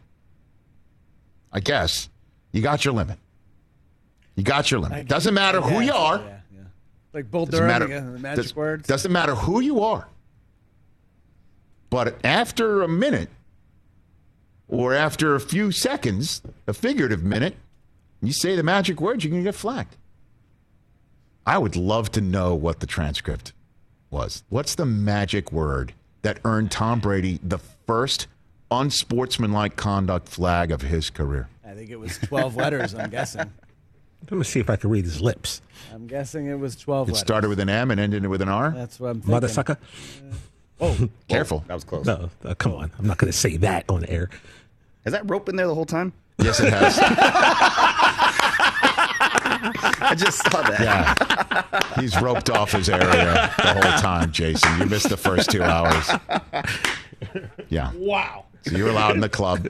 [1.51, 2.09] I guess
[2.51, 3.17] you got your limit.
[4.35, 5.07] You got your limit.
[5.07, 6.17] Doesn't matter who you are.
[6.19, 6.59] Yeah, yeah.
[7.11, 7.85] Like Bull Doesn't Durham, matter.
[7.85, 8.87] again, the magic does- words.
[8.87, 10.07] Doesn't matter who you are.
[11.89, 13.29] But after a minute,
[14.67, 17.55] or after a few seconds, a figurative minute,
[18.21, 19.95] you say the magic words, you're going to get flagged.
[21.45, 23.53] I would love to know what the transcript
[24.11, 24.43] was.
[24.49, 25.93] What's the magic word
[26.27, 28.27] that earned Tom Brady the first
[28.69, 31.47] unsportsmanlike conduct flag of his career?
[31.65, 33.49] I think it was 12 letters, I'm guessing.
[34.29, 35.61] Let me see if I can read his lips.
[35.93, 37.19] I'm guessing it was 12 It letters.
[37.21, 38.71] started with an M and ended with an R.
[38.71, 39.31] That's what I'm thinking.
[39.31, 39.77] Mother sucker?
[40.81, 41.63] Oh, Careful.
[41.67, 42.05] That was close.
[42.05, 42.91] No, uh, come on.
[42.99, 44.29] I'm not going to say that on air.
[45.05, 46.11] Has that rope been there the whole time?
[46.39, 46.97] Yes, it has.
[49.99, 50.79] I just saw that.
[50.81, 51.99] Yeah.
[52.01, 54.79] He's roped off his area the whole time, Jason.
[54.79, 56.09] You missed the first two hours.
[57.69, 57.91] Yeah.
[57.95, 58.45] Wow.
[58.63, 59.69] So you're allowed in the club.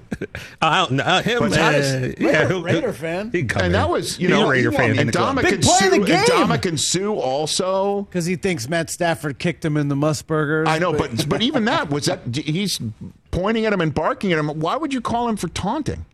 [0.62, 1.04] I don't know.
[1.04, 3.30] Uh, him, But how does- uh, yeah, he'll- Raider fan.
[3.32, 3.72] He'd come And in.
[3.74, 4.98] that was, you He's know, a Raider fan.
[4.98, 5.36] and the club.
[5.36, 6.24] Big play of Sue, the and game.
[6.26, 8.04] Dominic and Sue also.
[8.04, 10.68] Because he thinks Matt Stafford kicked him in the Musburgers.
[10.68, 12.80] I know, but but even that was that he's
[13.30, 14.48] pointing at him and barking at him.
[14.60, 16.06] Why would you call him for taunting?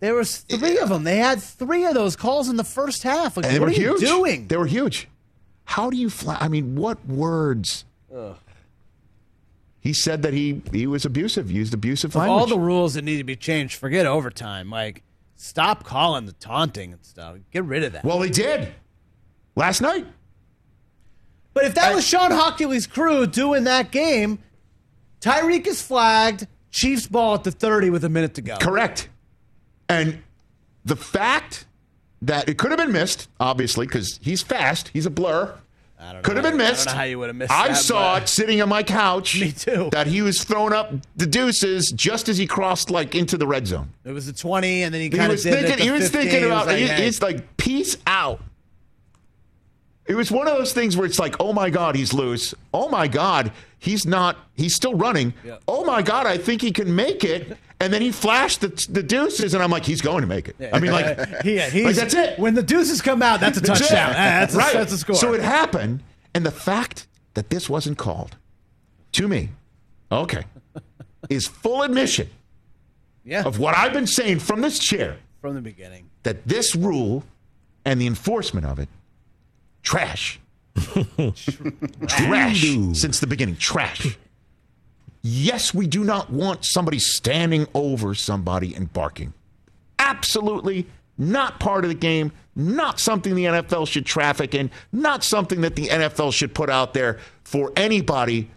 [0.00, 1.04] There was three of them.
[1.04, 3.36] They had three of those calls in the first half.
[3.36, 4.46] Like, And they what were are you doing?
[4.46, 5.08] They were huge.
[5.64, 6.36] How do you fly?
[6.38, 7.84] I mean, what words?
[9.80, 12.40] He said that he he was abusive, used abusive Of language.
[12.40, 14.68] all the rules that need to be changed, forget overtime.
[14.68, 15.02] Like,
[15.36, 17.36] stop calling the taunting and stuff.
[17.52, 18.04] Get rid of that.
[18.04, 18.74] well, he did
[19.54, 20.06] last night.
[21.54, 24.40] But if that was Sean Hochuli's crew doing that game,
[25.20, 26.46] Tyreek is flagged.
[26.70, 28.56] Chiefs ball at the 30 with a minute to go.
[28.58, 29.08] Correct.
[29.88, 30.22] And
[30.84, 31.66] the fact
[32.22, 35.54] that it could have been missed, obviously, because he's fast, he's a blur.
[35.98, 36.86] I don't know Could have been I missed.
[36.86, 39.40] know how you would have missed I that, saw it sitting on my couch.
[39.40, 39.88] Me too.
[39.92, 43.66] That he was throwing up the deuces just as he crossed like into the red
[43.66, 43.88] zone.
[44.04, 45.78] It was a 20, and then he He kind of was it thinking.
[45.84, 46.20] He was 15.
[46.20, 46.66] thinking was about.
[46.66, 47.06] like, hey.
[47.06, 48.40] It's like peace out.
[50.06, 52.54] It was one of those things where it's like, oh my god, he's loose.
[52.74, 54.36] Oh my god, he's not.
[54.54, 55.32] He's still running.
[55.44, 55.56] Yeah.
[55.66, 57.56] Oh my god, I think he can make it.
[57.78, 60.56] And then he flashed the, the deuces, and I'm like, he's going to make it.
[60.72, 62.38] I mean, like, yeah, he's, like that's it.
[62.38, 64.12] When the deuces come out, that's a That's touchdown.
[64.12, 64.72] That's, a, right.
[64.72, 65.14] that's a score.
[65.14, 66.02] So it happened,
[66.34, 68.36] and the fact that this wasn't called
[69.12, 69.50] to me,
[70.10, 70.44] okay,
[71.28, 72.30] is full admission
[73.24, 76.08] yeah, of what I've been saying from this chair from the beginning.
[76.22, 77.24] that this rule
[77.84, 78.88] and the enforcement of it,
[79.82, 80.40] trash.
[82.08, 82.60] trash
[82.92, 83.56] since the beginning.
[83.56, 84.18] Trash.
[85.28, 89.34] Yes, we do not want somebody standing over somebody and barking.
[89.98, 90.86] Absolutely
[91.18, 95.74] not part of the game, not something the NFL should traffic in, not something that
[95.74, 98.48] the NFL should put out there for anybody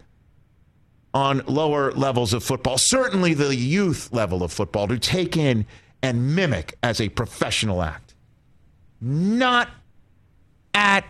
[1.12, 5.66] on lower levels of football, certainly the youth level of football, to take in
[6.04, 8.14] and mimic as a professional act.
[9.00, 9.70] Not
[10.72, 11.04] at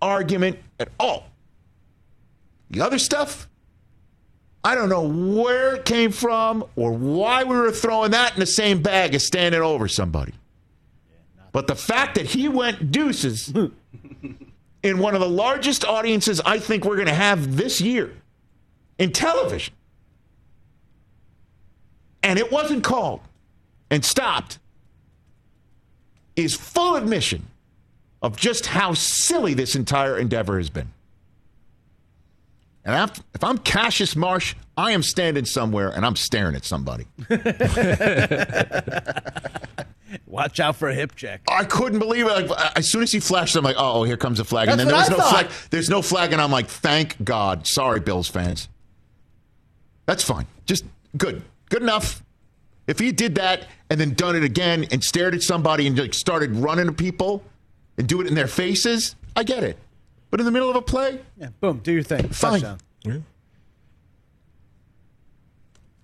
[0.00, 1.26] argument at all.
[2.70, 3.48] The other stuff,
[4.68, 8.44] I don't know where it came from or why we were throwing that in the
[8.44, 10.34] same bag as standing over somebody.
[11.52, 13.50] But the fact that he went deuces
[14.82, 18.12] in one of the largest audiences I think we're going to have this year
[18.98, 19.72] in television,
[22.22, 23.20] and it wasn't called
[23.90, 24.58] and stopped,
[26.36, 27.46] is full admission
[28.20, 30.92] of just how silly this entire endeavor has been.
[32.84, 37.06] And if I'm Cassius Marsh, I am standing somewhere and I'm staring at somebody.
[40.26, 41.42] Watch out for a hip check.
[41.50, 42.48] I couldn't believe it.
[42.48, 44.68] Like, as soon as he flashed, I'm like, oh, here comes the flag.
[44.68, 45.48] and then there was no I flag.
[45.70, 47.66] There's no flag, and I'm like, thank God.
[47.66, 48.68] Sorry, Bills fans.
[50.06, 50.46] That's fine.
[50.64, 50.84] Just
[51.16, 51.42] good.
[51.68, 52.22] Good enough.
[52.86, 56.14] If he did that and then done it again and stared at somebody and like
[56.14, 57.42] started running at people
[57.98, 59.76] and do it in their faces, I get it.
[60.30, 62.28] But in the middle of a play, Yeah, boom, do your thing.
[62.28, 62.60] Fine.
[62.60, 63.24] Touchdown.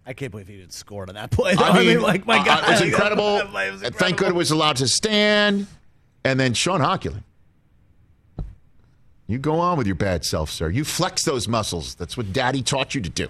[0.07, 1.55] I can't believe he didn't score on that play.
[1.55, 1.65] though.
[1.65, 3.37] I mean, like my uh, God, it was like, incredible.
[3.39, 5.67] that was And Thank God it was allowed to stand.
[6.25, 7.23] And then Sean Hochuli.
[9.27, 10.69] You go on with your bad self, sir.
[10.69, 11.95] You flex those muscles.
[11.95, 13.29] That's what Daddy taught you to do.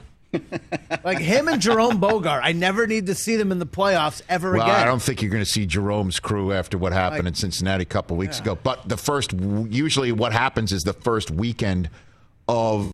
[1.04, 4.52] Like him and Jerome Boger, I never need to see them in the playoffs ever
[4.52, 4.74] Well, again.
[4.80, 7.86] I don't think you're going to see Jerome's crew after what happened in Cincinnati a
[7.86, 8.56] couple weeks ago.
[8.62, 11.90] But the first, usually what happens is the first weekend
[12.48, 12.92] of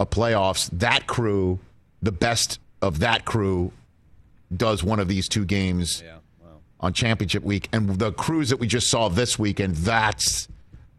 [0.00, 1.58] a playoffs, that crew,
[2.02, 3.72] the best of that crew,
[4.54, 6.02] does one of these two games
[6.80, 7.68] on championship week.
[7.72, 10.48] And the crews that we just saw this weekend, that's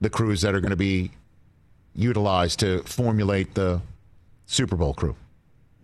[0.02, 1.12] the crews that are going to be
[1.94, 3.82] utilized to formulate the
[4.46, 5.16] Super Bowl crew.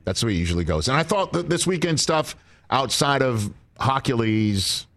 [0.04, 0.88] That's the way it usually goes.
[0.88, 2.36] And I thought that this weekend stuff
[2.70, 4.88] outside of Hochuli's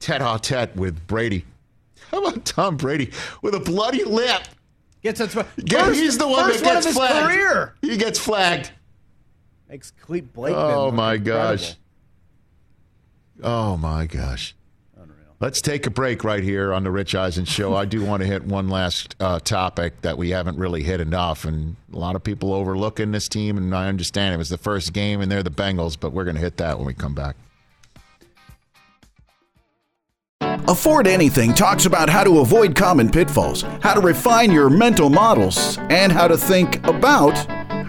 [0.00, 1.44] tete a tete with Brady.
[2.10, 3.12] How about Tom Brady
[3.42, 4.42] with a bloody lip?
[5.02, 5.34] Gets it.
[5.34, 7.26] Yeah, First, he's the one that one gets his flagged.
[7.26, 7.74] career.
[7.80, 8.72] He gets flagged.
[9.68, 10.54] Makes Cleat Blake.
[10.56, 11.76] Oh my gosh.
[13.42, 14.54] Oh my gosh.
[15.40, 17.74] Let's take a break right here on the Rich Eisen Show.
[17.74, 21.46] I do want to hit one last uh, topic that we haven't really hit enough,
[21.46, 23.56] and a lot of people overlooking this team.
[23.56, 26.36] And I understand it was the first game, and they're the Bengals, but we're going
[26.36, 27.36] to hit that when we come back.
[30.68, 35.78] Afford Anything talks about how to avoid common pitfalls, how to refine your mental models,
[35.88, 37.34] and how to think about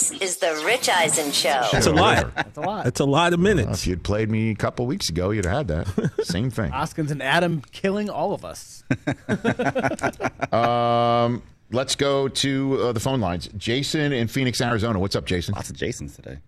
[0.00, 1.60] This is the Rich Eisen Show.
[1.70, 2.34] That's a lot.
[2.34, 2.84] That's a lot.
[2.84, 3.82] That's a lot of Well, minutes.
[3.82, 6.12] if you'd played me a couple weeks ago, you'd have had that.
[6.24, 6.70] Same thing.
[6.70, 8.82] Hoskins and Adam killing all of us.
[10.52, 13.48] Um, let's go to uh, the phone lines.
[13.56, 14.98] Jason in Phoenix, Arizona.
[14.98, 15.54] What's up, Jason?
[15.54, 16.38] Lots of Jasons today.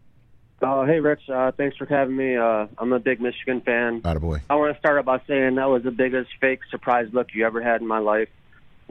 [0.62, 1.28] Oh, hey, Rich.
[1.28, 2.36] Uh, thanks for having me.
[2.36, 4.00] Uh, I'm a big Michigan fan.
[4.02, 4.40] Attaboy.
[4.50, 7.46] I want to start out by saying that was the biggest fake surprise look you
[7.46, 8.28] ever had in my life.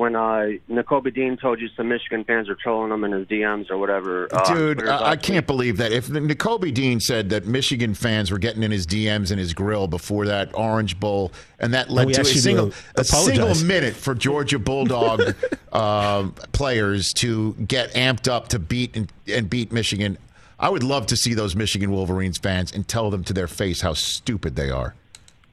[0.01, 3.69] When uh, Nakobe Dean told you some Michigan fans were trolling him in his DMs
[3.69, 4.27] or whatever.
[4.33, 5.91] uh, Dude, Twitter I, I can't believe that.
[5.91, 9.85] If Nakobe Dean said that Michigan fans were getting in his DMs and his grill
[9.85, 13.53] before that Orange Bowl, and that led we to a asked to single a single
[13.63, 15.35] minute for Georgia Bulldog
[15.71, 20.17] uh, players to get amped up to beat and, and beat Michigan,
[20.59, 23.81] I would love to see those Michigan Wolverines fans and tell them to their face
[23.81, 24.95] how stupid they are.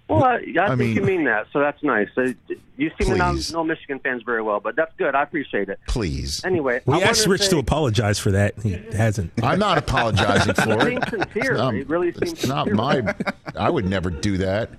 [0.09, 2.09] Well, I, I, I think mean- you mean that, so that's nice.
[2.17, 2.33] Uh,
[2.79, 3.53] you seem to not Please.
[3.53, 5.15] know Michigan fans very well, but that's good.
[5.15, 5.79] I appreciate it.
[5.87, 6.43] Please.
[6.45, 8.55] Anyway, We I asked Rich say, to apologize for that.
[8.63, 9.33] He hasn't.
[9.43, 11.03] I'm not apologizing for It it.
[11.05, 11.53] seems sincere.
[11.53, 13.15] It's not- it really seems It's not my.
[13.57, 14.71] I would never do that.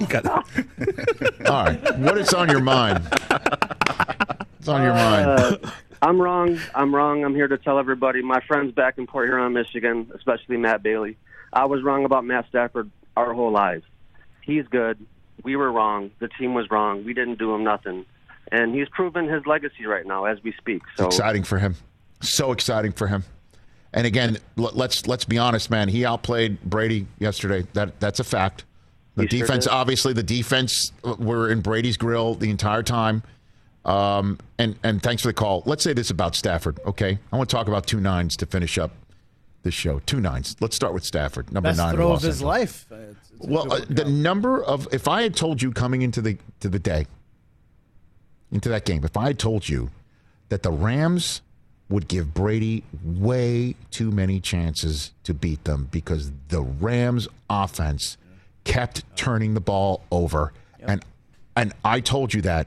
[1.48, 3.06] All right, what is on your mind?
[4.58, 5.26] It's on your mind?
[5.26, 5.56] Uh,
[6.02, 6.58] I'm wrong.
[6.74, 7.24] I'm wrong.
[7.24, 11.16] I'm here to tell everybody, my friends back in Port Huron, Michigan, especially Matt Bailey.
[11.52, 13.84] I was wrong about Matt Stafford our whole lives.
[14.42, 14.98] He's good.
[15.42, 16.10] We were wrong.
[16.18, 17.04] The team was wrong.
[17.04, 18.04] We didn't do him nothing.
[18.50, 20.82] And he's proven his legacy right now as we speak.
[20.96, 21.76] So exciting for him.
[22.20, 23.24] So exciting for him.
[23.94, 25.88] And again, let's let's be honest, man.
[25.88, 27.66] He outplayed Brady yesterday.
[27.74, 28.64] That that's a fact.
[29.16, 29.72] The He defense, did.
[29.72, 33.22] obviously, the defense uh, were in Brady's grill the entire time.
[33.84, 35.62] Um, and and thanks for the call.
[35.66, 36.80] Let's say this about Stafford.
[36.86, 38.92] Okay, I want to talk about two nines to finish up
[39.62, 40.00] this show.
[40.00, 40.56] Two nines.
[40.60, 41.90] Let's start with Stafford, number Best nine.
[41.90, 42.86] in throw of his life.
[42.90, 46.20] Uh, it's- it's Well, uh, the number of if I had told you coming into
[46.20, 47.06] the to the day
[48.50, 49.90] into that game, if I had told you
[50.48, 51.40] that the Rams
[51.88, 58.16] would give Brady way too many chances to beat them because the Rams offense
[58.64, 61.04] kept turning the ball over and
[61.56, 62.66] and I told you that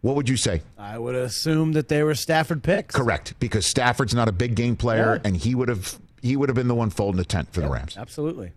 [0.00, 0.62] what would you say?
[0.78, 2.94] I would assume that they were Stafford picks.
[2.94, 5.20] Correct, because Stafford's not a big game player Yeah.
[5.28, 7.68] and he would have he would have been the one folding the tent for the
[7.68, 7.96] Rams.
[7.96, 8.50] Absolutely.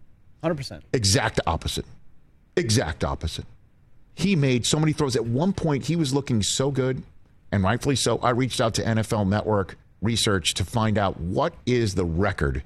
[0.43, 0.81] 100%.
[0.93, 1.85] Exact opposite.
[2.57, 3.45] Exact opposite.
[4.15, 5.15] He made so many throws.
[5.15, 7.03] At one point, he was looking so good,
[7.51, 8.17] and rightfully so.
[8.17, 12.63] I reached out to NFL Network research to find out what is the record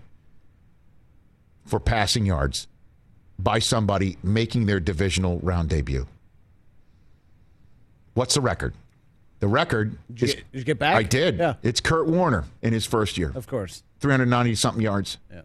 [1.65, 2.67] for passing yards
[3.37, 6.07] by somebody making their divisional round debut.
[8.15, 8.73] What's the record?
[9.41, 10.33] The record Did you, is.
[10.35, 10.95] get, did you get back?
[10.95, 11.37] I did.
[11.37, 13.31] Yeah, It's Kurt Warner in his first year.
[13.35, 13.83] of course.
[13.99, 15.17] 390 something yards.
[15.31, 15.41] Yeah.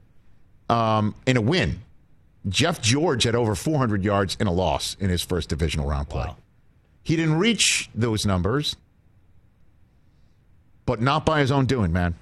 [0.71, 1.81] Um, in a win.
[2.49, 6.31] Jeff George had over 400 yards in a loss in his first divisional round play.
[7.03, 8.77] He didn't reach those numbers,
[10.87, 12.15] but not by his own doing, man.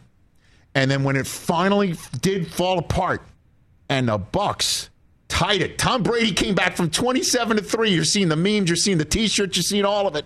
[0.74, 3.22] And then when it finally did fall apart
[3.88, 4.88] and the Bucs
[5.28, 7.90] tied it, Tom Brady came back from 27 to 3.
[7.90, 10.24] You're seeing the memes, you're seeing the t-shirts, you're seeing all of it.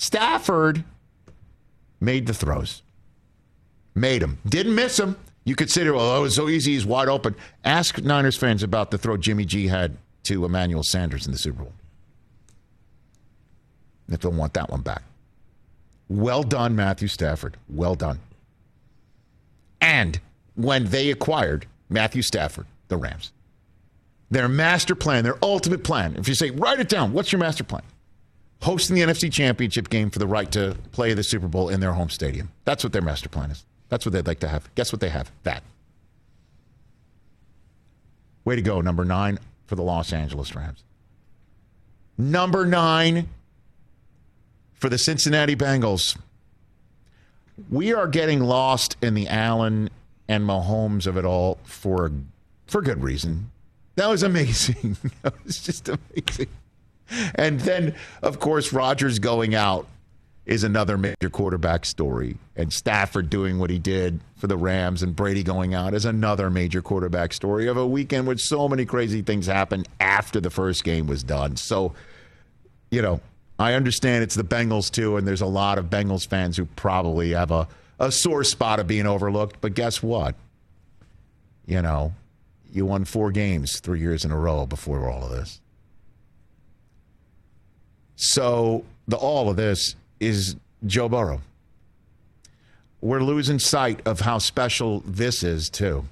[0.00, 0.82] Stafford
[2.00, 2.80] made the throws.
[3.94, 4.38] Made him.
[4.48, 5.14] Didn't miss him.
[5.44, 7.34] You could sit well, oh, it was so easy, he's wide open.
[7.66, 11.64] Ask Niners fans about the throw Jimmy G had to Emmanuel Sanders in the Super
[11.64, 11.74] Bowl.
[14.08, 15.02] If they'll want that one back.
[16.08, 17.58] Well done, Matthew Stafford.
[17.68, 18.20] Well done.
[19.82, 20.18] And
[20.54, 23.32] when they acquired Matthew Stafford, the Rams,
[24.30, 27.64] their master plan, their ultimate plan, if you say, write it down, what's your master
[27.64, 27.82] plan?
[28.62, 31.92] Hosting the NFC Championship game for the right to play the Super Bowl in their
[31.92, 32.50] home stadium.
[32.64, 33.64] That's what their master plan is.
[33.88, 34.72] That's what they'd like to have.
[34.74, 35.32] Guess what they have?
[35.44, 35.62] That.
[38.44, 40.84] Way to go, number nine for the Los Angeles Rams.
[42.18, 43.28] Number nine
[44.74, 46.18] for the Cincinnati Bengals.
[47.70, 49.90] We are getting lost in the Allen
[50.28, 52.10] and Mahomes of it all for
[52.66, 53.50] for good reason.
[53.96, 54.96] That was amazing.
[55.22, 56.48] that was just amazing.
[57.34, 59.86] And then, of course, Rodgers going out
[60.46, 62.36] is another major quarterback story.
[62.56, 66.50] And Stafford doing what he did for the Rams and Brady going out is another
[66.50, 70.82] major quarterback story of a weekend with so many crazy things happened after the first
[70.82, 71.56] game was done.
[71.56, 71.94] So,
[72.90, 73.20] you know,
[73.58, 77.30] I understand it's the Bengals too, and there's a lot of Bengals fans who probably
[77.30, 79.60] have a, a sore spot of being overlooked.
[79.60, 80.34] But guess what?
[81.66, 82.14] You know,
[82.72, 85.60] you won four games three years in a row before all of this.
[88.20, 91.40] So the all of this is Joe Burrow.
[93.00, 96.04] We're losing sight of how special this is too.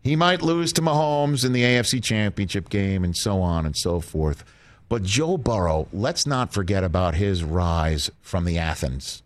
[0.00, 3.98] He might lose to Mahomes in the AFC Championship game and so on and so
[3.98, 4.44] forth.
[4.88, 9.24] But Joe Burrow, let's not forget about his rise from the Athens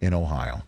[0.00, 0.62] in Ohio.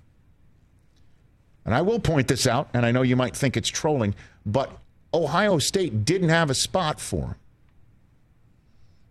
[1.65, 4.15] And I will point this out, and I know you might think it's trolling,
[4.47, 4.71] but
[5.13, 7.35] Ohio State didn't have a spot for him.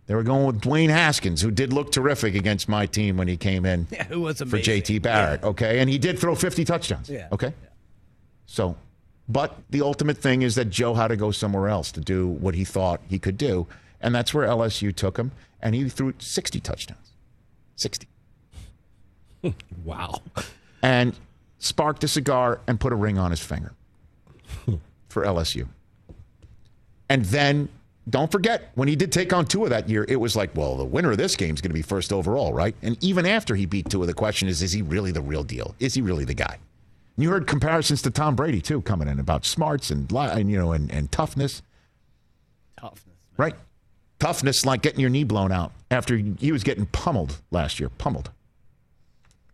[0.06, 3.36] They were going with Dwayne Haskins, who did look terrific against my team when he
[3.36, 4.44] came in Yeah, who was for.
[4.46, 5.42] JT Barrett.
[5.42, 5.80] Okay.
[5.80, 7.10] And he did throw 50 touchdowns.
[7.10, 7.28] Yeah.
[7.32, 7.52] Okay.
[8.46, 8.76] So,
[9.28, 12.54] but the ultimate thing is that Joe had to go somewhere else to do what
[12.54, 13.66] he thought he could do.
[14.00, 15.32] And that's where LSU took him.
[15.60, 17.12] And he threw 60 touchdowns.
[17.74, 18.06] 60.
[19.84, 20.22] wow.
[20.82, 21.18] And
[21.58, 23.72] sparked a cigar and put a ring on his finger
[25.08, 25.66] for LSU.
[27.08, 27.68] And then
[28.08, 30.84] don't forget, when he did take on Tua that year, it was like, well, the
[30.84, 32.74] winner of this game is going to be first overall, right?
[32.82, 35.74] And even after he beat Tua, the question is, is he really the real deal?
[35.80, 36.58] Is he really the guy?
[37.16, 40.72] You heard comparisons to Tom Brady too coming in about smarts and, and you know
[40.72, 41.62] and, and toughness,
[42.78, 43.16] Toughness.
[43.38, 43.54] right?
[44.18, 48.30] Toughness like getting your knee blown out after he was getting pummeled last year, pummeled.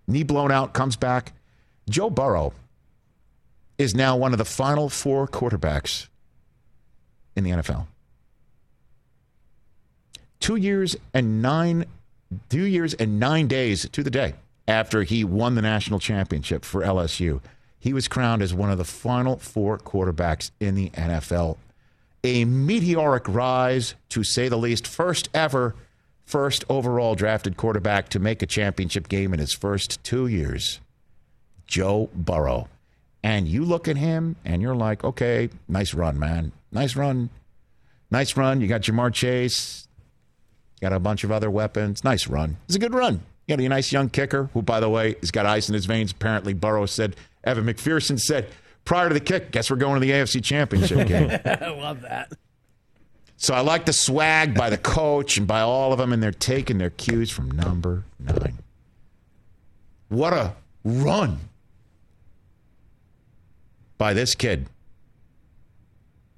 [0.07, 1.33] Knee blown out, comes back.
[1.89, 2.53] Joe Burrow
[3.79, 6.09] is now one of the final four quarterbacks
[7.37, 7.87] in the NFL.
[10.43, 11.85] Two years and nine,
[12.49, 14.35] two years and nine days to the day
[14.67, 17.41] after he won the national championship for LSU,
[17.79, 21.59] he was crowned as one of the final four quarterbacks in the NFL.
[22.25, 24.85] A meteoric rise, to say the least.
[24.85, 25.77] First ever,
[26.25, 30.81] first overall drafted quarterback to make a championship game in his first two years.
[31.69, 32.69] Joe Burrow.
[33.23, 36.51] And you look at him and you're like, okay, nice run, man.
[36.73, 37.31] Nice run.
[38.11, 38.61] Nice run.
[38.61, 39.87] You got Ja'Marr Chase,
[40.83, 42.05] got a bunch of other weapons.
[42.05, 42.59] Nice run.
[42.67, 43.23] It's a good run.
[43.47, 45.87] You got a nice young kicker who, by the way, has got ice in his
[45.87, 46.11] veins.
[46.11, 48.49] Apparently, Burrow said, Evan McPherson said
[48.85, 51.31] prior to the kick, guess we're going to the AFC Championship game.
[51.45, 52.33] I love that.
[53.37, 56.31] So I like the swag by the coach and by all of them, and they're
[56.33, 58.59] taking their cues from number nine.
[60.09, 60.55] What a
[60.85, 61.39] run
[63.99, 64.67] by this kid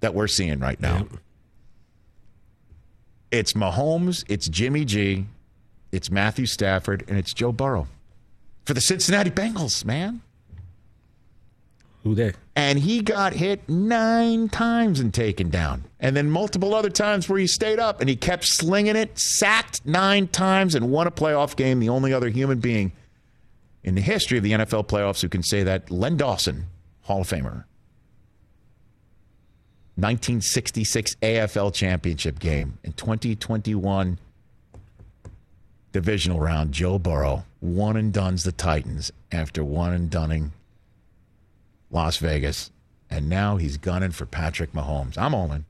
[0.01, 1.07] that we're seeing right now.
[3.35, 5.27] It's Mahomes, it's Jimmy G,
[5.91, 7.89] it's Matthew Stafford, and it's Joe Burrow
[8.65, 10.23] for the Cincinnati Bengals, man.
[12.05, 12.35] Who they?
[12.55, 15.83] And he got hit nine times and taken down.
[15.99, 19.85] And then multiple other times where he stayed up and he kept slinging it, sacked
[19.85, 21.81] nine times, and won a playoff game.
[21.81, 22.93] The only other human being
[23.83, 26.67] in the history of the NFL playoffs who can say that, Len Dawson,
[27.03, 27.65] Hall of Famer.
[29.97, 34.19] 1966 AFL Championship game in 2021
[35.93, 36.73] divisional round.
[36.73, 40.53] Joe Burrow one and duns the Titans after one and dunning
[41.91, 42.73] Las Vegas,
[43.09, 45.17] and now he's gunning for Patrick Mahomes.
[45.17, 45.65] I'm all in.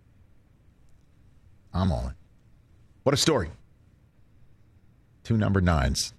[1.74, 2.14] I'm all in.
[3.02, 3.50] What a story.
[5.22, 6.14] Two number nines.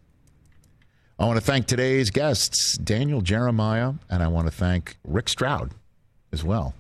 [1.18, 5.72] I want to thank today's guests, Daniel Jeremiah, and I want to thank Rick Stroud
[6.32, 6.76] as well.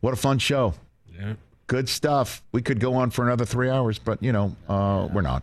[0.00, 0.74] What a fun show.
[1.12, 1.34] Yeah.
[1.66, 2.42] Good stuff.
[2.52, 5.42] We could go on for another three hours, but, you know, uh, we're not.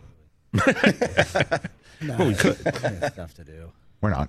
[2.00, 2.56] No, we could.
[3.12, 3.72] stuff to do.
[4.00, 4.28] We're not.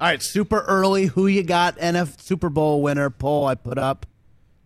[0.00, 1.06] All right, super early.
[1.06, 1.76] Who you got?
[1.78, 4.06] NF Super Bowl winner poll I put up.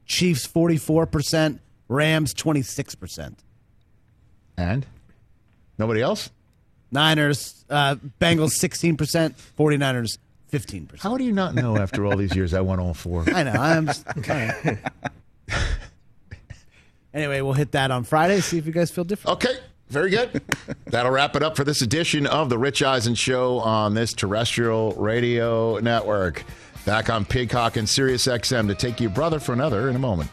[0.07, 3.41] Chiefs forty four percent, Rams twenty six percent.
[4.57, 4.87] And
[5.79, 6.31] nobody else?
[6.93, 10.19] Niners, uh, Bengals sixteen percent, 49ers
[10.59, 11.03] fifteen percent.
[11.03, 13.25] How do you not know after all these years I won all four?
[13.35, 13.53] I know.
[13.53, 14.79] I'm just kinda-
[17.13, 18.41] Anyway, we'll hit that on Friday.
[18.41, 19.37] See if you guys feel different.
[19.45, 19.55] Okay.
[19.89, 20.43] Very good.
[20.87, 24.93] That'll wrap it up for this edition of the Rich Eisen Show on this terrestrial
[24.93, 26.43] radio network.
[26.85, 30.31] Back on Peacock and Sirius XM to take you brother for another in a moment.